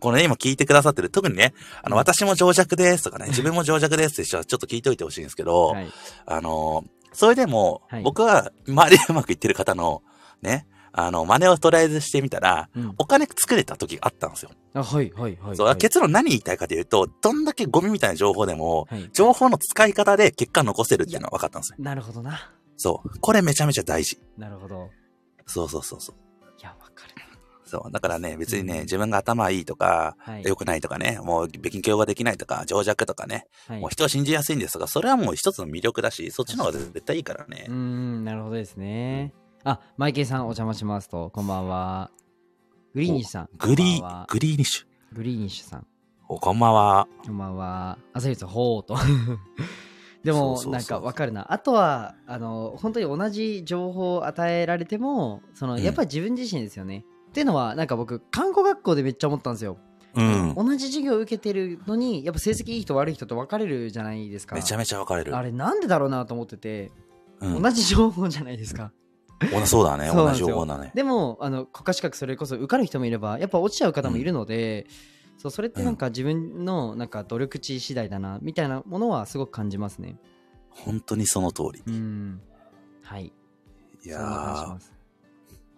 [0.00, 1.98] このね、今聞いてくださってる、特にね、あの、うん。
[1.98, 5.90] 私も情弱ですとかね、 自分も情弱ですって人はちょっと聞いておいてほしいんですけど、はい。
[6.26, 8.02] あの、それでも、はい。
[8.02, 10.02] 僕は、周りでうまくいってる方の、
[10.40, 10.66] ね、
[10.96, 14.50] あの、真似をとりあえずしてみたら、うんお金作れた時があったんですよ。
[14.74, 21.76] あはいはいはいそう、はい結論何言いたいかというと、どんだけゴミみたいな情報でも、はい情報の使い方で結果残せるっていうのが分かったんですよ。
[21.80, 23.18] なるほどなそう。
[23.20, 24.20] これめちゃめちゃ大事。
[24.38, 24.90] なるほど
[25.46, 26.16] そうそうそうそう。
[26.60, 27.14] いやわかる
[27.66, 27.92] そう。
[27.92, 37.74] だからね、別にね、うん自分が頭いいとか、はい良くないとかね、もう勉強ができないとか、情弱とかね、はいもう人を信じやすいんですが、それはもう一つの魅力だし、そっちの方が絶対いいからねうー。
[37.74, 39.32] んなるほどですね
[39.66, 42.10] あマイケルさんお邪魔しますとこんばんは
[42.94, 45.16] グリーニッシュさんグリーグリーニッシュ。
[45.16, 45.86] グリーニッシュさん。
[46.28, 47.08] おこんばんは。
[47.24, 47.98] こんばんは。
[48.12, 48.96] 朝日さん、ほーと。
[50.22, 51.52] でも、なんかわかるな。
[51.52, 57.04] あとは、あの、本当に同じ情報を与えられても、その、うんやっぱり自分自身ですよね。
[57.28, 59.78] っていうのは、なんか僕、看護学校でめっちゃ思ったんですよ。
[60.14, 60.54] うん。
[60.54, 64.56] 同じ授業を受けてるのに、やっぱ成績いい人悪い人と分かれるじゃないですか。
[64.56, 65.42] めちゃめちゃ分かれるあ。
[65.42, 66.90] れなんでだろうなと思ってて、
[67.40, 67.62] うん。
[67.62, 68.92] 同じ情報じゃないですか。
[69.52, 70.10] おそうだね。
[70.12, 70.92] 同じそうなんですよ情報だね。
[70.94, 74.86] でもあの国家資格それこそ受かる人もいればやっぱ落ちちゃう方もいるので、
[75.36, 80.16] そうそれってなんか自分のなんか努力値次第だなみたいなものはすごく感じますね。
[80.70, 81.82] 本当にその通り。
[81.86, 82.40] うん。
[83.02, 83.32] はい。
[84.04, 84.78] いやー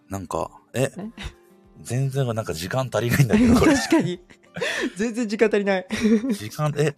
[0.09, 0.91] なんか、え？
[0.97, 1.09] え？
[1.81, 3.75] 全然なんか時間足りないんだけど、これ。
[3.75, 4.19] 確かに。
[4.95, 5.87] 全然時間足りない。
[6.31, 6.95] 時間、え、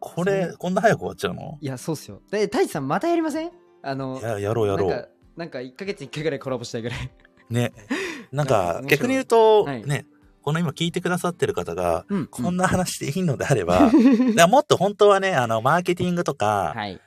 [0.00, 1.58] これ、こんな早く終わっちゃうの？
[1.60, 2.20] いや、そうっすよ。
[2.30, 3.50] で、太一さんまたやりません？
[3.82, 5.10] あのい、や、やろうやろう。
[5.40, 7.10] なんか、なんか1ヶ月に1回ぐらいコラボしたいぐらい。
[7.48, 7.72] ね。
[8.30, 10.06] なんか逆に言うと、はいね、
[10.42, 12.26] この今聞いてくださってる方が、うん。
[12.26, 13.92] こんな話でいいのであれば、 だか
[14.36, 17.00] らもっと本当はね、あの、マーケティングとか、はい。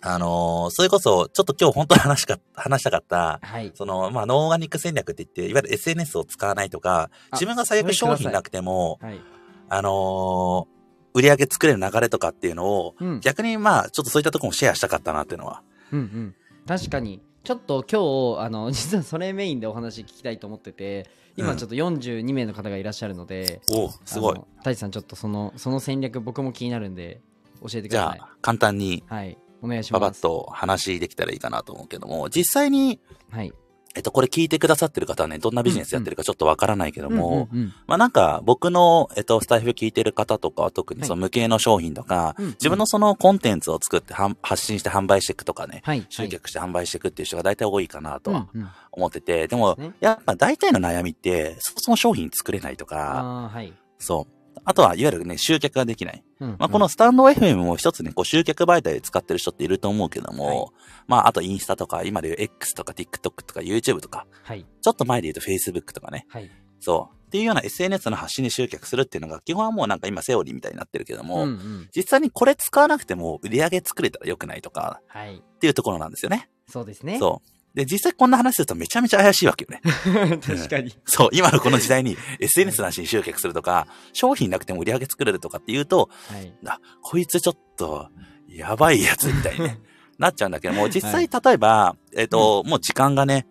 [0.00, 3.72] あのーそれこそ、ちょっと今日本当は話しか、話したかった、はい。
[3.74, 9.20] その、まあ、ノーオーガニック戦略って言って、いわゆる SNS を使わないとか、あ自分が最悪商品なくても、はい。
[9.68, 10.78] あのー
[11.14, 13.20] 売り上げ作れる流れとかっていうのを、うん。
[13.20, 15.62] 逆にまあ、ちょっとそういったところもシェアしたかったなっていうのは。
[15.90, 16.34] うんうん、
[16.68, 17.20] 確かに。
[17.44, 21.56] ちょっと今日あの 実はそれメインでお話聞きたいと思ってて今うん。
[21.56, 24.40] ちょっと42名の方がいらっしゃるので、おおすごい。
[24.58, 27.20] 太一さんちょっとそのその戦略僕も気になるんで
[27.62, 28.20] 教えてくじゃださい。
[28.20, 29.38] あ、簡単に、はい。
[29.62, 30.20] お願いしパます。
[30.20, 33.00] パッと話できたらいいかなと思うけども、実際に、
[33.30, 33.52] はい
[33.94, 37.48] えっと、これ聞いてくださってる方はね、どんなビジネスやってるかちょっとわからないけども、
[37.86, 41.08] まあなんか、僕の、えっと、スタイフ聞いてる方とかは特にはい。
[41.08, 48.68] その無形の商品とか、うん自分のそのコンテンツを作って発信して販売していくとかね、はい集客して販売していくっていう人が大体多いかなとはうんうん。
[48.92, 54.37] 思ってて、でもね、やっぱ大体の悩みって、そもそも商品作れないとか、はい、そう。
[54.64, 56.22] あとは、いわゆるね、集客ができない。
[56.40, 60.66] うんまあ、このスタンド FM も一つね、こう集客媒体で使ってる人っていると思うけども、はい
[61.06, 67.16] まあ、あとインスタとか、今でいう X とか TikTok とか YouTube とか、はいちょっと前で言うと Facebook とかね、はいそう。
[67.26, 76.48] っていうような SNS の発信に集客するっていうのが、基本はもうなんか今セオリーみたいになってるけども、うんうん実際にこれ使わなくても売り上げ作れたら良くないとか、はいっていうところなんですよね。
[76.68, 77.57] そうですねそう。
[77.78, 79.80] で、実際こんな話するとめちゃめちゃ怪しいわけよね。
[80.44, 80.92] 確かに。
[81.04, 86.52] そう、今のこの時代に SNS の話に集客するとか、商品なくても売り上げ作れるとかっていうと、はい。
[86.66, 88.08] あ、こいつちょっと、
[88.48, 89.78] やばいやつみたいに、ね、
[90.18, 93.46] なっちゃうんだけども、実際例えば、えっ、と、もう時間がね、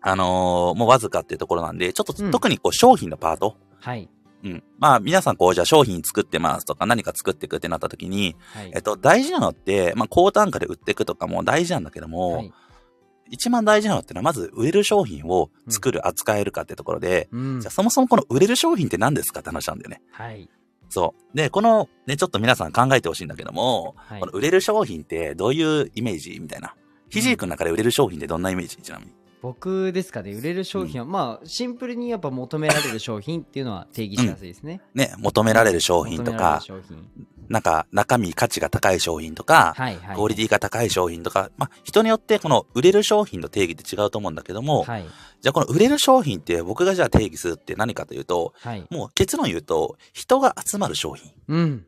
[0.00, 2.30] あのーもうわずかっていうところなんで、ちょっとうん。
[2.30, 4.08] 特にこう商品のパート、はい。
[4.44, 4.62] うん。
[4.78, 8.70] まあ皆さんこうじゃあ商品作ってますとか何か作っていくってなった時に、はい。
[8.74, 12.52] えっと大事なのって、まあ高単価で売っていくとかも大事なんだけども、はい
[13.30, 20.00] 一番大事なのってのはまず売れる商品を作る、扱えるかってところで、うんじゃあそもそもこの売れる商品って何ですかって話なんだよね。
[20.10, 20.48] はい
[20.90, 21.36] そう。
[21.36, 26.74] で、このね、ちょっと皆さん考えてほしいんだけども、はいこの売れる商品ってどういうイメージみたいな。
[27.10, 28.76] ひじりくんの中で売れる商品ってどんなイメージ？
[28.76, 29.12] ちなみに。
[29.40, 36.62] 僕ですかね売れる商品は、まあシンプルにやっぱ求められる商品っていうのは定義しやすいですね、ね、求められる商品とか、
[37.48, 40.16] なんか中身価値が高い商品とか、はいはい。
[40.16, 45.06] クオリティが高い商品とか、まあ人によってこの売れる商品の定義って違うと思うんだけども、はい。
[45.40, 48.86] じゃあこの売れる商品って僕がじゃあ定義するって何かというと、はい。
[48.90, 51.32] もう結論言うと、人が集まる商品。
[51.48, 51.86] うん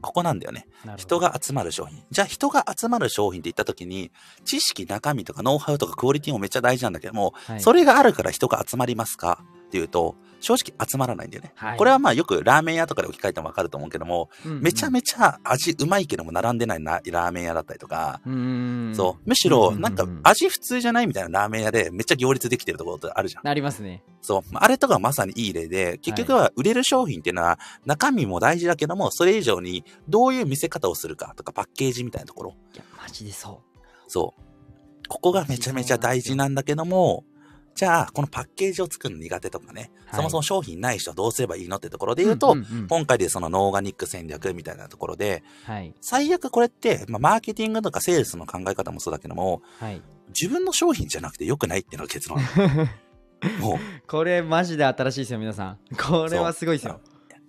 [0.00, 0.66] ここなんだよね。
[0.96, 2.02] 人が集まる商品。
[2.10, 4.10] じゃあ人が集まる商品って言った時に、
[4.44, 11.52] 知識、中身とかノウハウとかクオリティもめっちゃ大事なんだけども、はいそれがあるから人が集まりますかっていうと、正直集まらないんだよね。
[11.56, 19.28] はいこれはまあよくラーメン屋とかで置き換えてもわかると思うけども、うんうんめちゃめちゃ味うまいけども並んでないなラーメン屋だったりとか、そう。
[19.28, 23.42] むしろ、うんなんか味普通じゃないみたいなラーメン屋でめっちゃ行列できてるところってあるじゃん。
[23.44, 24.42] なりますねそう。
[24.54, 32.54] あれとかまさにいい例で、結局は売れる商品っていうのは中身も大事だけども、それ以上にどういう見せ方をするかとかパッケージみたいなところ。
[32.74, 33.60] いやマジでそ
[34.08, 35.08] そう。
[35.08, 37.24] ここがめちゃめちゃ大事なんだけども、
[37.74, 40.16] じゃあ、このパッケージを作るの苦手とかね、はい。
[40.16, 42.88] そもそも商品ない人はどうすればいいのってところでう言うと、んうんうん。
[42.88, 45.92] 今回でそのノーガニック戦略みたいなところで、はい。
[46.00, 50.00] 最悪これって、まあ、マーケティングとかセールスの考え方もそうだけども、はい。
[50.28, 52.38] 自分の商品じゃなくて良くないっていうのが結論。
[53.60, 55.78] もう、これマジで新しいですよ皆さん。
[55.96, 57.00] これはすごいですよ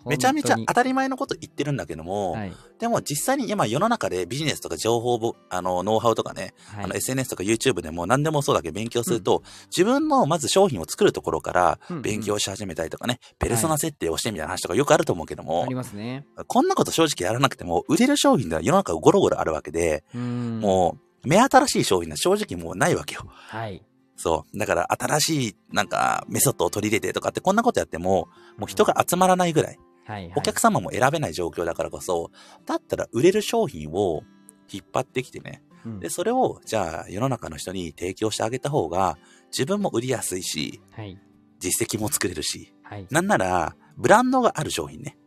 [0.05, 2.53] めちゃめちゃ本当たり前のこと言ってるんだけども、はい。
[2.79, 6.83] でも実際に今世の中でビジネスとか情報ぼ、あの、ノウハウとかね、はい。
[6.85, 12.01] あの SNS とか YouTube でも何でもそうだけど勉強すると、自分のまず商品を作るところからうんうん。
[12.01, 16.25] 勉強し始めたりとかね、ペルソナ設定をしてみたいな話とかよくあると思うけども、ありますね。
[16.47, 23.23] こんなこと正直やらなくても売れる商品では世の中ゴロゴロあるわけで、うもう目新しい商品は正直もうないわけよ。
[23.25, 23.83] はい。
[24.15, 24.57] そう。
[24.57, 32.31] だから新しいなんかメソッドを取り入れてとかってこんなことやっても、もう人が集まらないぐらい、はいはい、お客様も選べない状況だからこそ、
[32.65, 34.23] だったら売れる商品を
[34.71, 35.63] 引っ張ってきてね。
[35.85, 39.17] うんで、それをじゃあ世の中の人に提供してあげた方が
[39.51, 41.19] 自分も売りやすいし、はい。
[41.59, 43.07] 実績も作れるし、はい。
[43.09, 45.17] なんならブランドがある商品ね。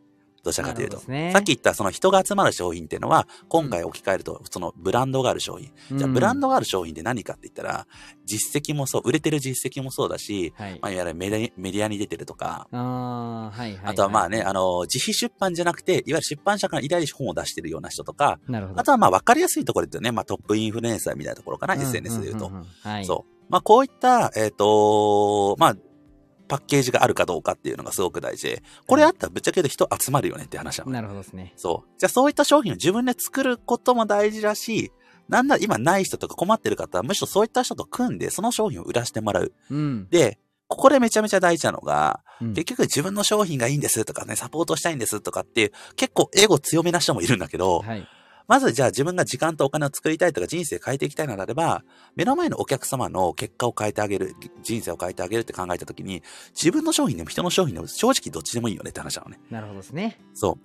[0.43, 0.99] どちらかというと。
[1.07, 5.71] ねさっき言ったその人が集まる商品っていうのは、今回置き換えると、そのブランドがある商品。
[5.97, 7.85] じゃあ、ブランド、ドがある商品って何かって言ったら、
[8.25, 10.79] 実績もそう、売れてる実績もそうだし、はい。
[10.81, 13.79] まあ、いわゆるメディメディアに出てるとか、ああ、はいはい。
[13.85, 18.39] あとはまあね、あの、自費出版じゃなくて、いわゆる出版社から依頼で本を出してるような人とか。
[18.75, 22.49] あとはまあ分かりやすいところで言うとね、まあトップインフルエンサーみたいなところかな、うん SNS で言うと。
[22.49, 23.05] んんんはい。
[23.05, 23.45] そう。
[23.49, 25.75] まあこういった、えっ、とまあ、
[26.49, 30.91] パッケージがあるかどうかっていうのがすごく大事で、これあったらぶっちゃけ言うと人集まるよねって話なの。
[30.91, 31.53] なるほどですね。
[31.55, 31.99] そう。
[31.99, 34.91] じゃあそういった商品を自分で作ることも大事だし、
[35.29, 39.53] なんだ今ない人とか困ってる方は、むしろそういった人と組んで、その商品を売らせてもらう。
[39.69, 40.07] うん。
[40.09, 48.07] で、ここでめちゃめちゃ大事なのが、うん結局自分の商品がいいんですとかね、サポートしたいんですとかっていう、結構エゴ強めな人もいるんだけど、はい。
[48.49, 51.83] まずじゃあ自分が時間とお金を作りたいとか人生変えていきたいのであれば、
[52.15, 56.23] 目の前のお客様の結果を変えてあげる、人生を変えてあげるって考えたときに、
[56.55, 59.39] 自分の商品でも人の商品でも正直どっちでもいいよねって話なのね。
[59.51, 60.19] なるほどですね。
[60.33, 60.57] そ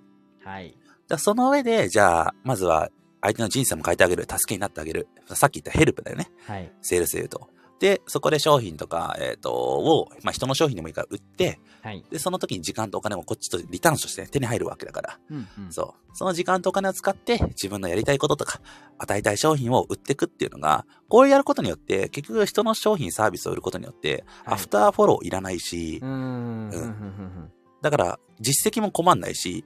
[0.43, 0.49] う。
[0.49, 0.71] はい。
[0.71, 2.89] じゃあその上で、じゃあ、まずは
[3.21, 5.07] 相手の人生も変えてあげる、助けになってあげる。
[5.27, 6.31] さっき言ったヘルプだよね。
[6.47, 6.73] はい。
[6.81, 7.51] セールスで言うと。
[7.85, 12.03] で、そこで商品とか、えっ、と、を、まあ、人の商品でもいいから売って、はい。
[12.11, 15.19] で、その時に時間とお金もこっちとリターンとして、手に入るわけだから。
[15.31, 15.71] うんうん。
[15.71, 16.17] そう。
[16.17, 18.63] その時間とお金を使って、自分のやりたいこととか、
[18.97, 26.71] 与えたい商品を売っていくっていうのが、こうやることによって、結局人の商品、サービスを売ることによって、はいアフターフォローいらないし、うーん。
[26.71, 27.51] うん
[27.83, 29.63] だから、実績も困んないし、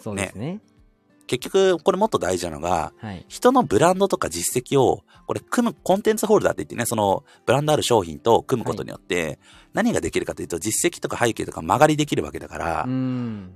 [0.00, 0.60] そうですね。
[1.30, 3.24] 結局、これもっと大事なのが、はい。
[3.28, 9.38] 人のブランドとか実績を、これ組む、コンテンツホルダーって言ってね、そのブランドある商品と組むことによって、
[9.72, 12.84] 何ができるかというと、実績とか背景とか曲がりできるわけだから。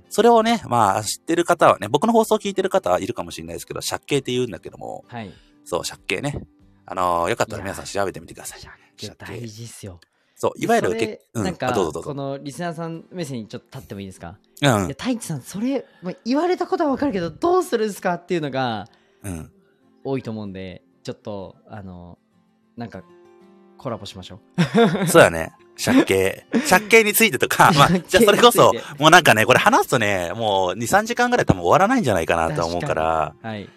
[0.09, 5.33] それをね、まあ、知ってる方はね、僕の放送を聞いてる方はいるかもしれないですけど、借景って言うんだけども、はい。
[5.65, 6.39] そう、借景ね。
[6.85, 8.61] あのーよかったら皆さん調べてみてください。
[8.61, 9.99] 借景大事っすよ。
[10.35, 11.71] そう、いわゆる、けうん、なんか。
[11.73, 18.87] このリスナーさん目線にちょっと立ってもいいですか、うんいや、太一さん、それ、まあ、言われたことはわかるけど、どうするんですかっていうのが
[19.23, 19.51] うん。
[20.03, 22.19] 多いと思うんで、ちょっと、あの、
[22.77, 23.03] なんか、
[23.77, 24.39] コラボしましょ
[25.03, 25.07] う。
[25.07, 25.53] そうだね。
[25.83, 26.45] 借景。
[26.69, 33.67] 借景についてとか、 まあ、じゃあそれこそもうなんかね、これ話すとね、もう2、3時間ぐらい多分終わらないんじゃないかなと思うから、はい。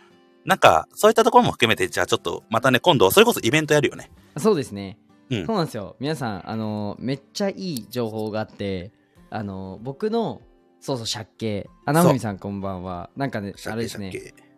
[0.44, 4.10] なんか、そういったところも含めて、じゃあちょっと、またね、今度、それこそイベントやるよね。
[4.36, 4.96] そうですね。
[5.30, 5.96] うんそうなんですよ。
[6.00, 8.92] 皆さん、あの、めっちゃいい情報があって、
[9.30, 10.40] あの、僕の、
[10.80, 11.68] そうそう、借景。
[11.84, 13.10] あ、なふみさんこんばんは。
[13.16, 14.12] なんかね、あれですね。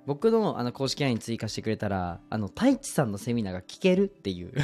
[0.06, 4.52] 僕のあの公式 LINE に追加してくれたら、あの、太一さんのセミナーが聞けるっていう。
[4.54, 4.62] ね。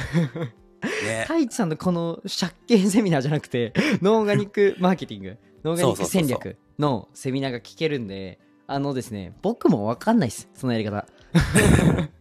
[1.23, 11.05] 太一さんのこの借景セミナーじゃなくて、オーガニックマーケティング、オーガニック戦略のセミナーが聞けるんで、あのですね、僕もわかんないです、そのやり方。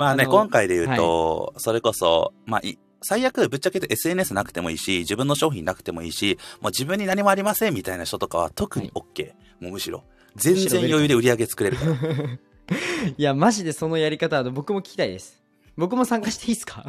[0.00, 9.32] まあね、あの今回で言うと、それこそ、まあ、い最悪、ぶっちゃけ言うと SNS なくてもいいし、自分の商品なくてもいいし、もう自分に何もありませんみたいな人とかは特に OK。
[9.60, 10.04] もうむしろ。
[10.36, 11.92] 全然余裕で売り上げ作れるから。
[13.16, 15.42] いや、マジでそのやり方、僕も聞きたいです。
[15.76, 16.84] 僕も参加していいですか？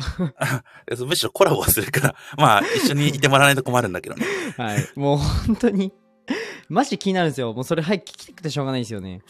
[1.06, 4.26] むしろコラボするから、まあ、一緒にいてもらわないと困るんだけどね。
[4.58, 4.88] はい。
[4.96, 5.94] もう本当に、
[6.70, 7.54] マジ気になるんですよ。
[7.54, 9.22] もうそれ、はい、聞きたくてしょうがないですよね。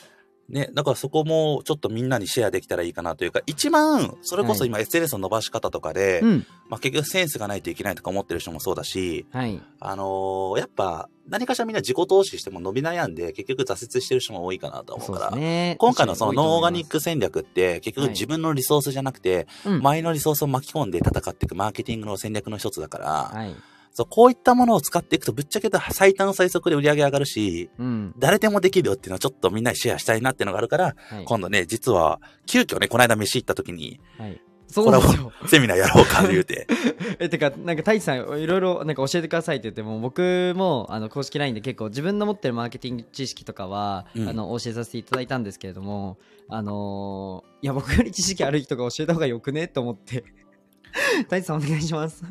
[0.49, 6.45] ね、だからそこもちょっとみんなにシェアできたらいいかなというか、一番、それこそ今 SNS の伸ばし方とかで、うん。
[6.67, 9.61] まあ結局センスがないといけないとか思ってる人もそうだし、はい。
[9.79, 15.75] あのーやっぱ何かしらみんな自己投資しても伸び悩んで結局挫折してる人も多いかなと思そううから、ね。
[15.79, 23.55] 今回のそのノーオーガニック、ク戦略って結局はい自分のリソースじゃなくて、うん前のリソースを巻き込んで戦っていくマーケティングの戦略の一つだから、はい。
[23.93, 28.13] そうこういったものを使っていくとぶっちゃけた最短最速で売り上げ上がるし、うん。
[28.17, 31.25] 誰でもできるよっていうのをちょっとみんなにシェアしたいなっていうのがあるから、はい。
[31.25, 34.41] 今度ね、実は、急遽ね、この間飯行った時に、はい。
[34.71, 35.33] そうですよ。
[35.47, 36.65] セミナーやろうかって言うて。
[37.19, 46.17] えてかなんか太一さんいろいろなんか教えてくださいって言っても僕もあの公式 LINE で結構自分の持ってるマーケティング知識とかは、うんあの教えさせていただいたんですけれども
[46.47, 50.23] あのーいや僕より知識ある人が教えた方がよくねと思って
[51.23, 52.23] 太一さんお願いします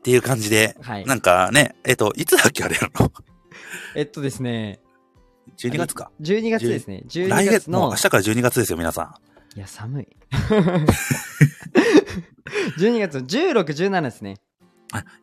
[0.00, 1.04] っていう感じで、はい。
[1.04, 3.12] なんかね、えっと、いつだっけあれやるの
[3.94, 4.80] えっとですね
[5.58, 6.10] ?12 月か。
[6.22, 7.02] 12月ですね。
[7.06, 9.20] 12来月、月の明日から12月ですよ、皆さ
[9.54, 10.08] いや寒い。
[12.78, 14.36] 12月の1617ですね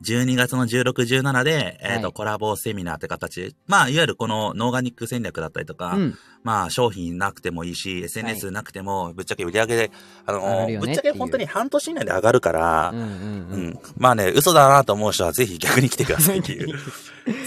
[0.04, 3.56] 12月の16、17で、えっ、と、はいコラボセミナーって形。
[3.68, 6.18] まあ、いわゆるこのノーガニック戦略だったりとか、うん。
[6.44, 9.92] まあ、商品なくてもいいし、SNS なくても、ぶっちゃけ売り上げで、
[10.26, 13.68] あのねぶっちゃけ本当に半年以内で上がるから、うんうんううん。
[13.70, 13.80] ん。
[13.98, 16.78] まあね、嘘だなと思う人はぜひ逆に来てくださいっていう。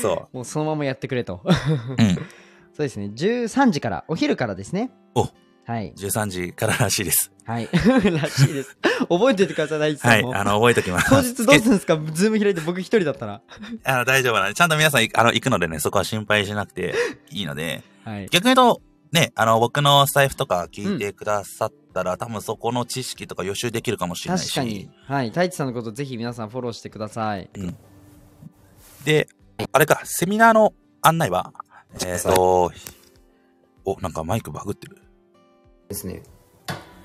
[0.03, 1.41] そもうそのままやってくれと。
[1.45, 1.49] う。
[1.49, 2.15] うん。
[2.77, 3.11] そうですね。
[3.15, 4.91] 13時から、お昼からですね。
[5.15, 5.29] お
[5.71, 5.93] はい。
[5.97, 7.31] 13時かららしいです。
[7.45, 7.69] はい。
[7.71, 8.77] らしいです。
[9.09, 10.25] 覚えててください、大地さはい。
[10.25, 11.11] あの、覚えときます。
[11.11, 11.97] 当日どうするんですか？
[12.13, 13.41] ズーム開いて僕一人だったら。
[13.85, 16.97] あの大丈夫なので、ちゃんと皆さんいあの行くのでね、そこは心配しなくて
[17.31, 18.27] いいので、はい。
[18.31, 24.53] 逆に言うと、ね、あの、僕のスタイフとか聞いてくださったら、多分そこの知識とか予習できるかもしれないし。
[24.53, 24.91] 確かに。
[25.07, 25.29] はい。
[25.29, 27.49] 太一さんのことぜひ皆さんフォローしてください。
[29.05, 29.29] で、
[29.71, 31.53] あれか、セミナーの案内は、
[32.05, 32.73] えっ、と、
[33.85, 34.97] お、なんかマイクバグってる。
[35.91, 36.23] ですね。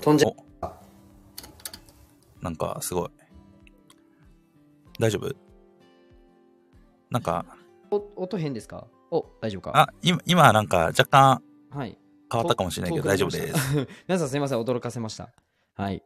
[0.00, 0.36] 飛んじゃお
[2.40, 3.10] なんかすごい。
[5.00, 5.34] 大丈夫？
[7.10, 7.44] なんか、
[7.90, 8.86] お音変ですか？
[9.10, 9.72] お、大丈夫か？
[9.74, 11.98] あ、今、今なんか若干はい。
[12.30, 13.72] 変わったかもしれないけど大丈夫です。
[13.72, 13.88] す。
[14.06, 15.30] 皆さんすいません、驚かせました。
[15.74, 16.04] はい。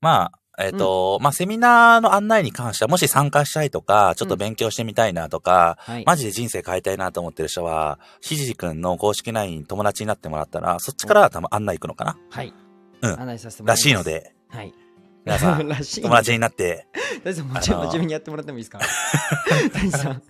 [0.00, 6.04] まあ、えっ、と、まあ、セミナーの案内に関しては、もし参加したいとか、ちょっと勉強してみたいなとか、はい。
[6.06, 12.54] マジで人生変えたいなと思ってる人は、ひじじくんの公式 LINE 友達になってもらったら、そっちから多分案内行くのかなはい。
[13.02, 13.76] うん案内させてもらい。
[13.76, 14.02] らしいの。
[14.02, 14.72] で、はい。
[15.26, 15.68] 皆さん。
[15.68, 16.86] 友達になって、
[17.22, 18.80] 大地さん、もうちょっと自分にやってもらってもいいですか？
[19.74, 20.22] 大地さん。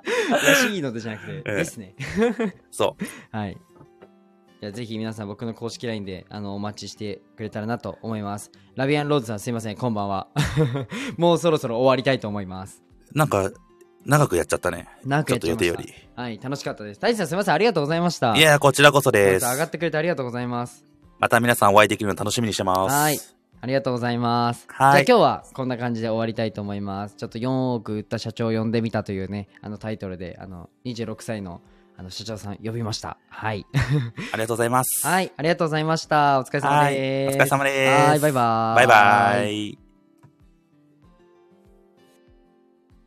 [0.30, 1.94] らしいのでじゃなくて、ええですね。
[2.70, 3.36] そう。
[3.36, 3.58] はい。
[4.60, 8.50] じゃあぜひ皆さん僕の公式 LINE であのお待ちしてくれたらなと思います。
[8.76, 10.28] ラビアンローズさんすいません、こんばんは。
[11.16, 12.82] もうそろそろ終わりたいと思います。
[13.14, 13.50] なんか、
[14.04, 14.86] 長くやっちゃったね。
[15.06, 17.00] 長くやっちゃいましたちょっと予定よはい、楽しかったです。
[17.00, 18.34] 大地さんすいません、ありがとうございました。
[18.34, 18.40] り。
[18.40, 19.46] いや、こちらこそです。
[19.46, 20.84] 上がってくれてありがとうございます。
[21.18, 22.94] また皆さんお会いできるの楽しみにしてます。
[22.94, 23.18] はい。
[23.62, 24.66] ありがとうございます。
[24.68, 27.16] はいじゃあ今日はこんな感じで終わりたいと思います。
[27.16, 31.62] ちょっと4億売った社長を呼んでみたというね、あのタイトルで、あの、26歳の
[32.00, 33.18] あの社長さん呼びました。
[33.28, 33.66] はい。
[34.32, 35.06] ありがとうございます。
[35.06, 36.40] はい、ありがとうございました。
[36.40, 37.34] お疲れ様はいです。
[37.34, 38.76] お疲れ様ですはい、バイバーイ。
[38.76, 39.79] バイバイ。